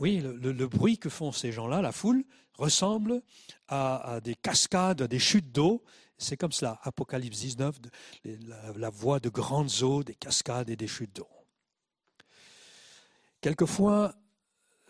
[0.00, 2.24] oui, le, bruit que font ces gens-là, la foule,
[2.60, 3.22] ressemble
[3.68, 5.82] à, des cascades, à des chutes d'eau.
[6.18, 7.78] C'est comme cela, Apocalypse 19,
[8.24, 11.28] la, la voix de grandes eaux, des cascades et des chutes d'eau.
[13.40, 14.14] Quelquefois,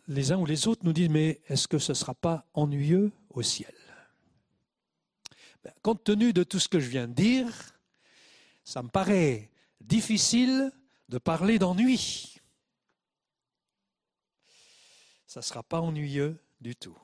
[0.08, 3.12] les uns ou les autres nous disent, mais est-ce que ce ne sera pas ennuyeux
[3.30, 3.74] au ciel?
[5.62, 7.78] Ben, Compte tenu de tout ce que je viens de dire,
[8.64, 9.50] ça me paraît
[9.80, 10.72] difficile
[11.08, 12.40] de parler d'ennui.
[15.26, 16.98] Ça ne sera pas ennuyeux du tout.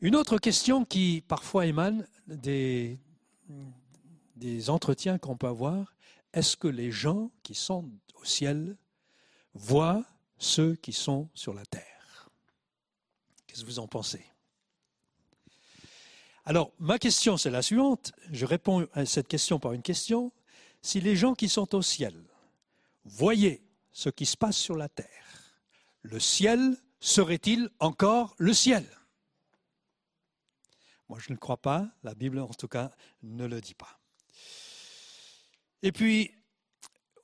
[0.00, 3.00] Une autre question qui parfois émane des,
[4.68, 5.96] entretiens qu'on peut avoir,
[6.32, 8.76] est-ce que les gens qui sont au ciel
[9.54, 10.04] voient
[10.38, 12.30] ceux qui sont sur la terre?
[13.46, 14.24] Qu'est-ce que vous en pensez?
[16.44, 18.12] Alors, ma question, c'est la suivante.
[18.30, 20.30] Je réponds à cette question par une question.
[20.80, 22.14] Si les gens qui sont au ciel
[23.04, 25.56] voyaient ce qui se passe sur la terre,
[26.02, 28.86] le ciel serait-il encore le ciel?
[31.08, 31.88] Moi, je ne le crois pas.
[32.02, 32.90] La Bible, en tout cas,
[33.22, 33.98] ne le dit pas.
[35.82, 36.32] Et puis,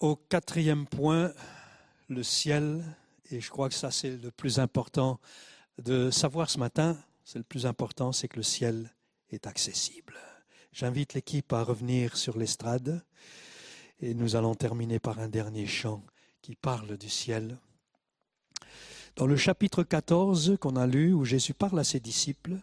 [0.01, 1.33] au quatrième point,
[2.09, 2.85] le ciel
[3.31, 5.19] et je crois que ça, c'est le plus important
[5.79, 6.97] de savoir ce matin.
[7.25, 8.95] C'est le plus important, c'est que le ciel
[9.31, 10.15] est accessible.
[10.73, 13.03] J'invite l'équipe à revenir sur l'estrade
[14.01, 16.05] et nous allons terminer par un dernier chant
[16.43, 17.59] qui parle du ciel.
[19.17, 22.59] Dans le chapitre 14 qu'on a lu, où Jésus parle à ses disciples,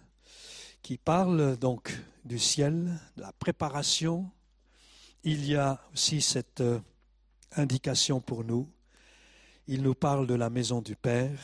[0.81, 4.29] qui parle donc du ciel, de la préparation,
[5.23, 6.79] il y a aussi cette euh,
[7.55, 8.67] indication pour nous
[9.67, 11.39] il nous parle de la maison du Père,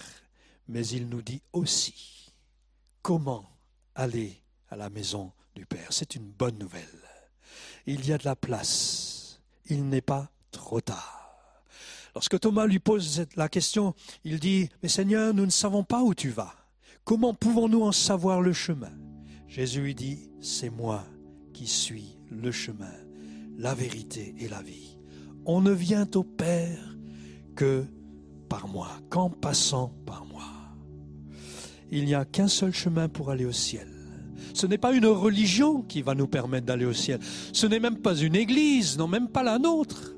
[0.68, 2.34] mais il nous dit aussi
[3.02, 3.46] comment
[3.96, 5.88] aller à la maison du Père.
[5.92, 6.84] C'est une bonne nouvelle.
[7.86, 9.40] Il y a de la place.
[9.68, 11.64] Il n'est pas trop tard.
[12.16, 13.94] Lorsque Thomas lui pose la question,
[14.26, 16.54] il dit, Mais Seigneur, nous ne savons pas où tu vas.
[17.06, 18.92] Comment pouvons-nous en savoir le chemin?
[19.48, 21.04] Jésus lui dit, C'est moi
[21.54, 22.94] qui suis le chemin,
[23.58, 24.98] la vérité et la vie.
[25.46, 26.98] On ne vient au Père
[27.56, 27.86] que
[28.50, 30.44] par moi, qu'en passant par moi.
[31.92, 33.88] Il n'y a qu'un seul chemin pour aller au ciel.
[34.54, 37.20] Ce n'est pas une religion qui va nous permettre d'aller au ciel.
[37.54, 40.14] Ce n'est même pas une église, non même pas la nôtre.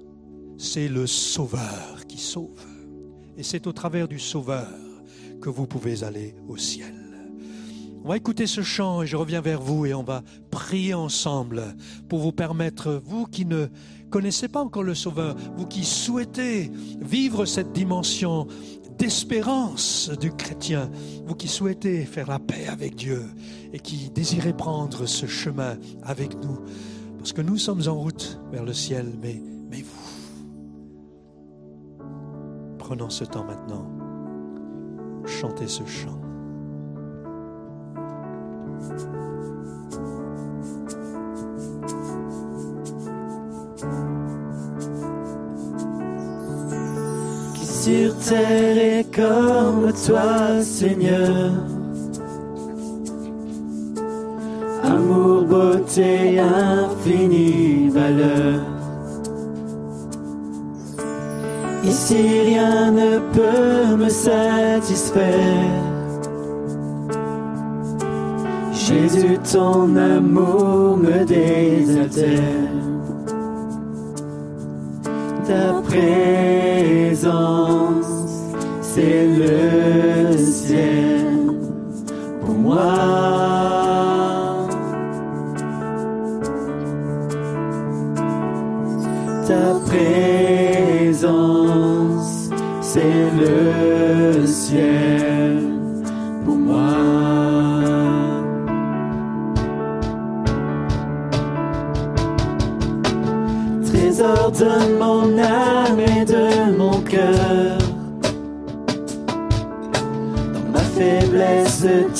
[0.57, 2.65] C'est le Sauveur qui sauve.
[3.37, 4.67] Et c'est au travers du Sauveur
[5.41, 6.98] que vous pouvez aller au ciel.
[8.03, 11.75] On va écouter ce chant et je reviens vers vous et on va prier ensemble
[12.07, 13.67] pour vous permettre, vous qui ne
[14.09, 16.71] connaissez pas encore le Sauveur, vous qui souhaitez
[17.01, 18.47] vivre cette dimension
[18.97, 20.89] d'espérance du chrétien,
[21.25, 23.23] vous qui souhaitez faire la paix avec Dieu
[23.73, 26.59] et qui désirez prendre ce chemin avec nous,
[27.17, 29.41] parce que nous sommes en route vers le ciel, mais,
[29.83, 32.03] vous,
[32.77, 33.87] prenons ce temps maintenant,
[35.25, 36.18] chantez ce chant.
[47.53, 51.51] Qui sur terre est comme toi, Seigneur.
[54.83, 58.61] Amour, beauté, infinie valeur.
[61.83, 65.88] Ici rien ne peut me satisfaire.
[68.89, 72.41] Jésus, ton amour me désaltère.
[75.45, 77.21] Ta présence,
[78.81, 81.51] c'est le ciel
[82.41, 82.95] pour moi.
[89.45, 91.29] Ta présence,
[92.81, 95.28] c'est le ciel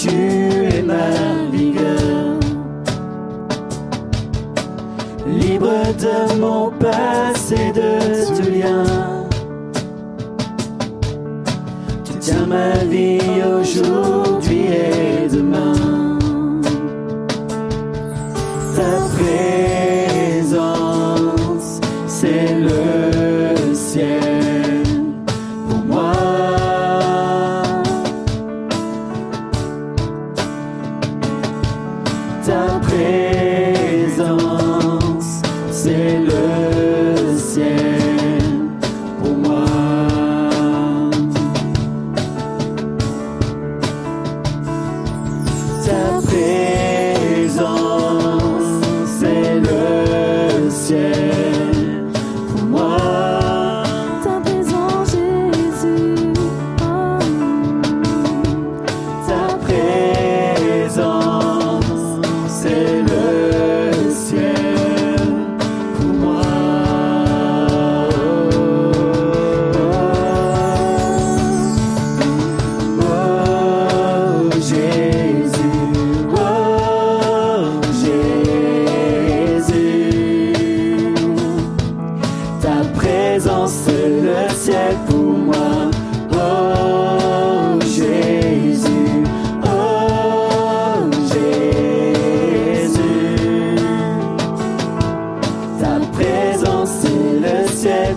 [0.02, 1.12] tu es ma
[1.52, 2.40] vigueur.
[5.28, 7.92] Libre de mon passé, de
[8.36, 8.84] tout lien.
[12.06, 14.19] Tu tiens ma vie aujourd'hui et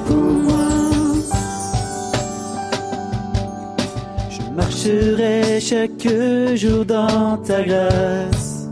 [0.07, 0.69] pour moi.
[4.31, 6.09] Je marcherai chaque
[6.57, 8.69] jour dans ta grâce.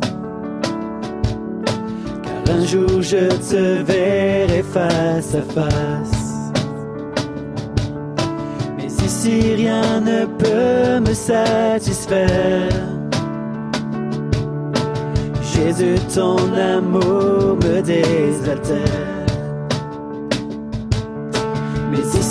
[2.25, 6.53] Car un jour je te verrai face à face.
[8.77, 12.91] Mais ici rien ne peut me satisfaire.
[15.55, 19.00] Jésus, ton amour me désaltère.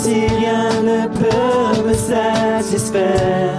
[0.02, 3.58] Ici rien ne peut me satisfaire.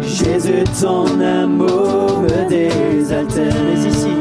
[0.00, 3.52] Jésus, ton amour me désaltère.
[3.64, 4.14] Mais ici,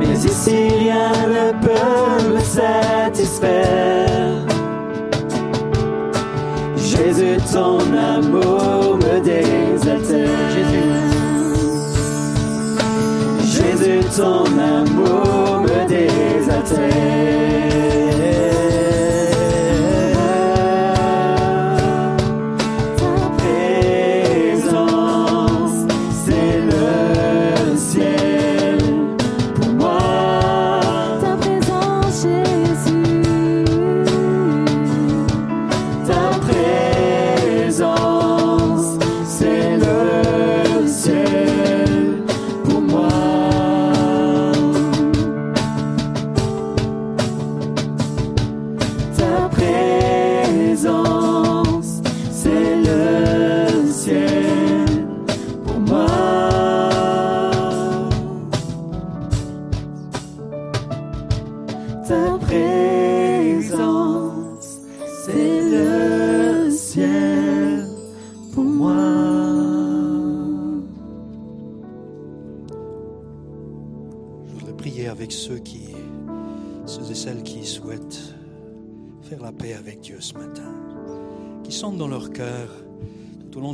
[0.00, 3.68] mais ici rien ne peut me satisfaire.
[6.76, 7.78] Jésus, ton
[8.16, 10.50] amour me désaltère.
[10.56, 10.88] Jésus,
[13.44, 16.11] Jésus, ton amour me désaltère.
[16.52, 17.41] Saturday.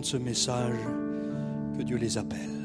[0.09, 0.79] Ce message,
[1.77, 2.65] que Dieu les appelle.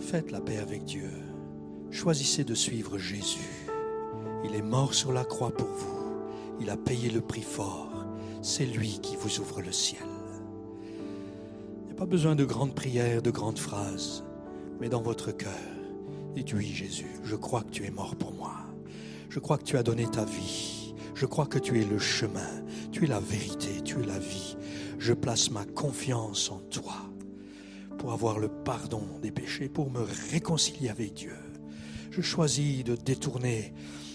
[0.00, 1.08] Faites la paix avec Dieu.
[1.92, 3.68] Choisissez de suivre Jésus.
[4.44, 6.12] Il est mort sur la croix pour vous.
[6.60, 8.04] Il a payé le prix fort.
[8.42, 10.02] C'est lui qui vous ouvre le ciel.
[11.82, 14.24] Il n'y a pas besoin de grandes prières, de grandes phrases,
[14.80, 15.52] mais dans votre cœur,
[16.34, 18.56] dites oui Jésus, je crois que tu es mort pour moi.
[19.30, 20.94] Je crois que tu as donné ta vie.
[21.14, 22.64] Je crois que tu es le chemin.
[22.90, 23.80] Tu es la vérité.
[23.84, 24.56] Tu es la vie.
[25.04, 26.94] Je place ma confiance en toi
[27.98, 30.00] pour avoir le pardon des péchés, pour me
[30.30, 31.36] réconcilier avec Dieu.
[32.10, 33.74] Je choisis de détourner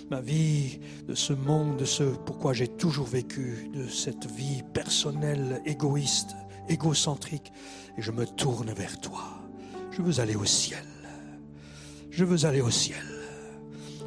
[0.10, 5.61] ma vie de ce monde, de ce pourquoi j'ai toujours vécu, de cette vie personnelle,
[5.64, 6.32] égoïste,
[6.70, 7.53] égocentrique,
[7.95, 9.44] et je me tourne vers toi.
[9.91, 10.84] Je veux aller au ciel.
[12.10, 12.98] Je veux aller au ciel.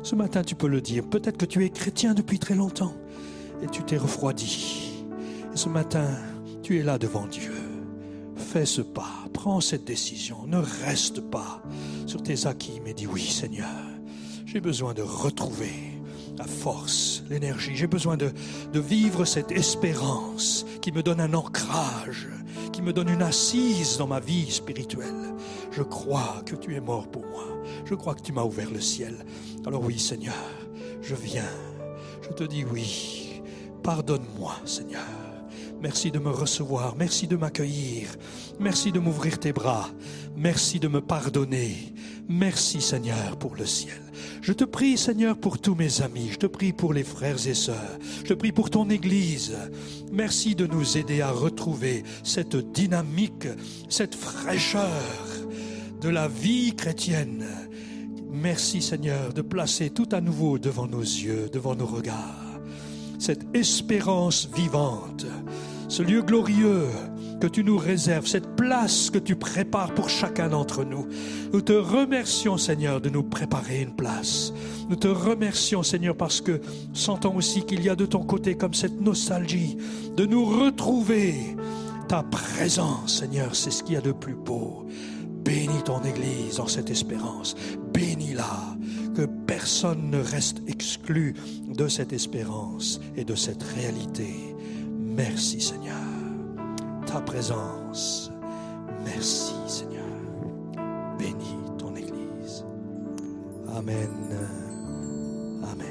[0.02, 1.08] Ce matin, tu peux le dire.
[1.08, 2.96] Peut-être que tu es chrétien depuis très longtemps
[3.62, 5.04] et tu t'es refroidi.
[5.54, 6.08] Et ce matin,
[6.62, 7.52] tu es là devant Dieu.
[8.36, 10.46] Fais ce pas, prends cette décision.
[10.46, 11.62] Ne reste pas
[12.06, 13.66] sur tes acquis, mais dis oui, Seigneur.
[14.46, 15.72] J'ai besoin de retrouver
[16.36, 17.74] la force, l'énergie.
[17.74, 18.32] J'ai besoin de,
[18.72, 22.28] de vivre cette espérance qui me donne un ancrage,
[22.72, 25.34] qui me donne une assise dans ma vie spirituelle.
[25.70, 27.44] Je crois que tu es mort pour moi.
[27.84, 29.24] Je crois que tu m'as ouvert le ciel.
[29.66, 30.34] Alors oui, Seigneur,
[31.00, 31.50] je viens.
[32.22, 33.42] Je te dis oui.
[33.82, 35.31] Pardonne-moi, Seigneur.
[35.82, 36.94] Merci de me recevoir.
[36.96, 38.08] Merci de m'accueillir.
[38.60, 39.90] Merci de m'ouvrir tes bras.
[40.36, 41.92] Merci de me pardonner.
[42.28, 44.00] Merci, Seigneur, pour le ciel.
[44.42, 46.28] Je te prie, Seigneur, pour tous mes amis.
[46.30, 47.98] Je te prie pour les frères et sœurs.
[48.22, 49.56] Je te prie pour ton Église.
[50.12, 53.48] Merci de nous aider à retrouver cette dynamique,
[53.88, 55.02] cette fraîcheur
[56.00, 57.44] de la vie chrétienne.
[58.30, 62.60] Merci, Seigneur, de placer tout à nouveau devant nos yeux, devant nos regards,
[63.18, 65.26] cette espérance vivante,
[65.88, 66.86] ce lieu glorieux
[67.40, 71.08] que tu nous réserves, cette place que tu prépares pour chacun d'entre nous.
[71.52, 74.52] Nous te remercions, Seigneur, de nous préparer une place.
[74.88, 76.60] Nous te remercions, Seigneur, parce que
[76.92, 79.76] sentons aussi qu'il y a de ton côté comme cette nostalgie
[80.16, 81.56] de nous retrouver.
[82.08, 84.86] Ta présence, Seigneur, c'est ce qu'il y a de plus beau.
[85.44, 87.56] Bénis ton Église en cette espérance.
[87.92, 88.76] Bénis-la.
[89.14, 91.34] Que personne ne reste exclu
[91.68, 94.54] de cette espérance et de cette réalité.
[95.14, 95.96] Merci Seigneur.
[97.06, 98.30] Ta présence.
[99.04, 100.02] Merci Seigneur.
[101.18, 102.64] Bénis ton Église.
[103.76, 104.08] Amen.
[105.62, 105.88] Amen.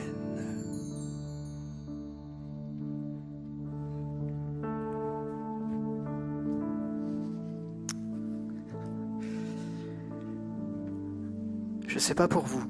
[11.88, 12.64] Je ne sais pas pour vous,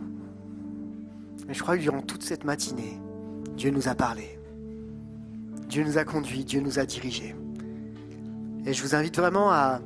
[1.47, 2.99] mais je crois que durant toute cette matinée,
[3.55, 4.40] Dieu nous a parlé.
[5.71, 7.33] Dieu nous a conduits, Dieu nous a dirigés.
[8.65, 9.79] Et je vous invite vraiment à,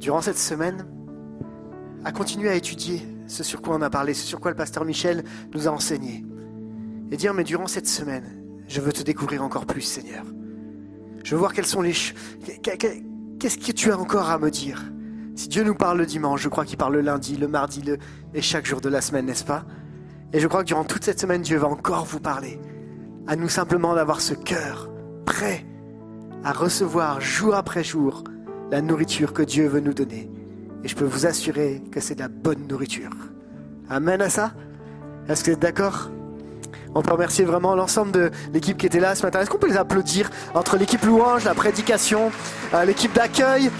[0.00, 0.86] durant cette semaine,
[2.02, 4.86] à continuer à étudier ce sur quoi on a parlé, ce sur quoi le pasteur
[4.86, 5.22] Michel
[5.52, 6.24] nous a enseigné.
[7.10, 10.24] Et dire, mais durant cette semaine, je veux te découvrir encore plus, Seigneur.
[11.24, 11.92] Je veux voir quels sont les...
[12.62, 14.82] Qu'est-ce que tu as encore à me dire?
[15.34, 17.98] Si Dieu nous parle le dimanche, je crois qu'il parle le lundi, le mardi, le...
[18.32, 19.66] et chaque jour de la semaine, n'est-ce pas?
[20.32, 22.58] Et je crois que durant toute cette semaine, Dieu va encore vous parler.
[23.26, 24.88] À nous simplement d'avoir ce cœur
[25.28, 25.66] prêt
[26.42, 28.24] à recevoir jour après jour
[28.70, 30.30] la nourriture que Dieu veut nous donner.
[30.82, 33.10] Et je peux vous assurer que c'est de la bonne nourriture.
[33.90, 34.52] Amen à ça?
[35.28, 36.10] Est-ce que vous êtes d'accord?
[36.94, 39.40] On peut remercier vraiment l'ensemble de l'équipe qui était là ce matin.
[39.40, 42.32] Est-ce qu'on peut les applaudir entre l'équipe louange, la prédication,
[42.72, 43.70] euh, l'équipe d'accueil,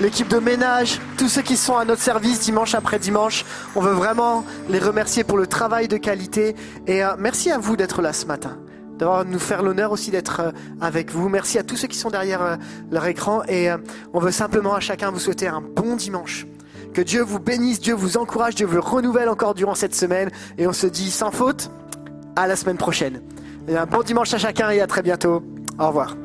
[0.00, 3.44] l'équipe de ménage, tous ceux qui sont à notre service dimanche après dimanche?
[3.74, 6.56] On veut vraiment les remercier pour le travail de qualité.
[6.86, 8.56] Et euh, merci à vous d'être là ce matin
[8.98, 10.50] d'avoir nous faire l'honneur aussi d'être euh,
[10.80, 11.28] avec vous.
[11.28, 12.56] Merci à tous ceux qui sont derrière euh,
[12.90, 13.78] leur écran et euh,
[14.12, 16.46] on veut simplement à chacun vous souhaiter un bon dimanche.
[16.94, 20.66] Que Dieu vous bénisse, Dieu vous encourage, Dieu vous renouvelle encore durant cette semaine et
[20.66, 21.70] on se dit sans faute
[22.36, 23.20] à la semaine prochaine.
[23.68, 25.42] Et un bon dimanche à chacun et à très bientôt.
[25.78, 26.16] Au revoir.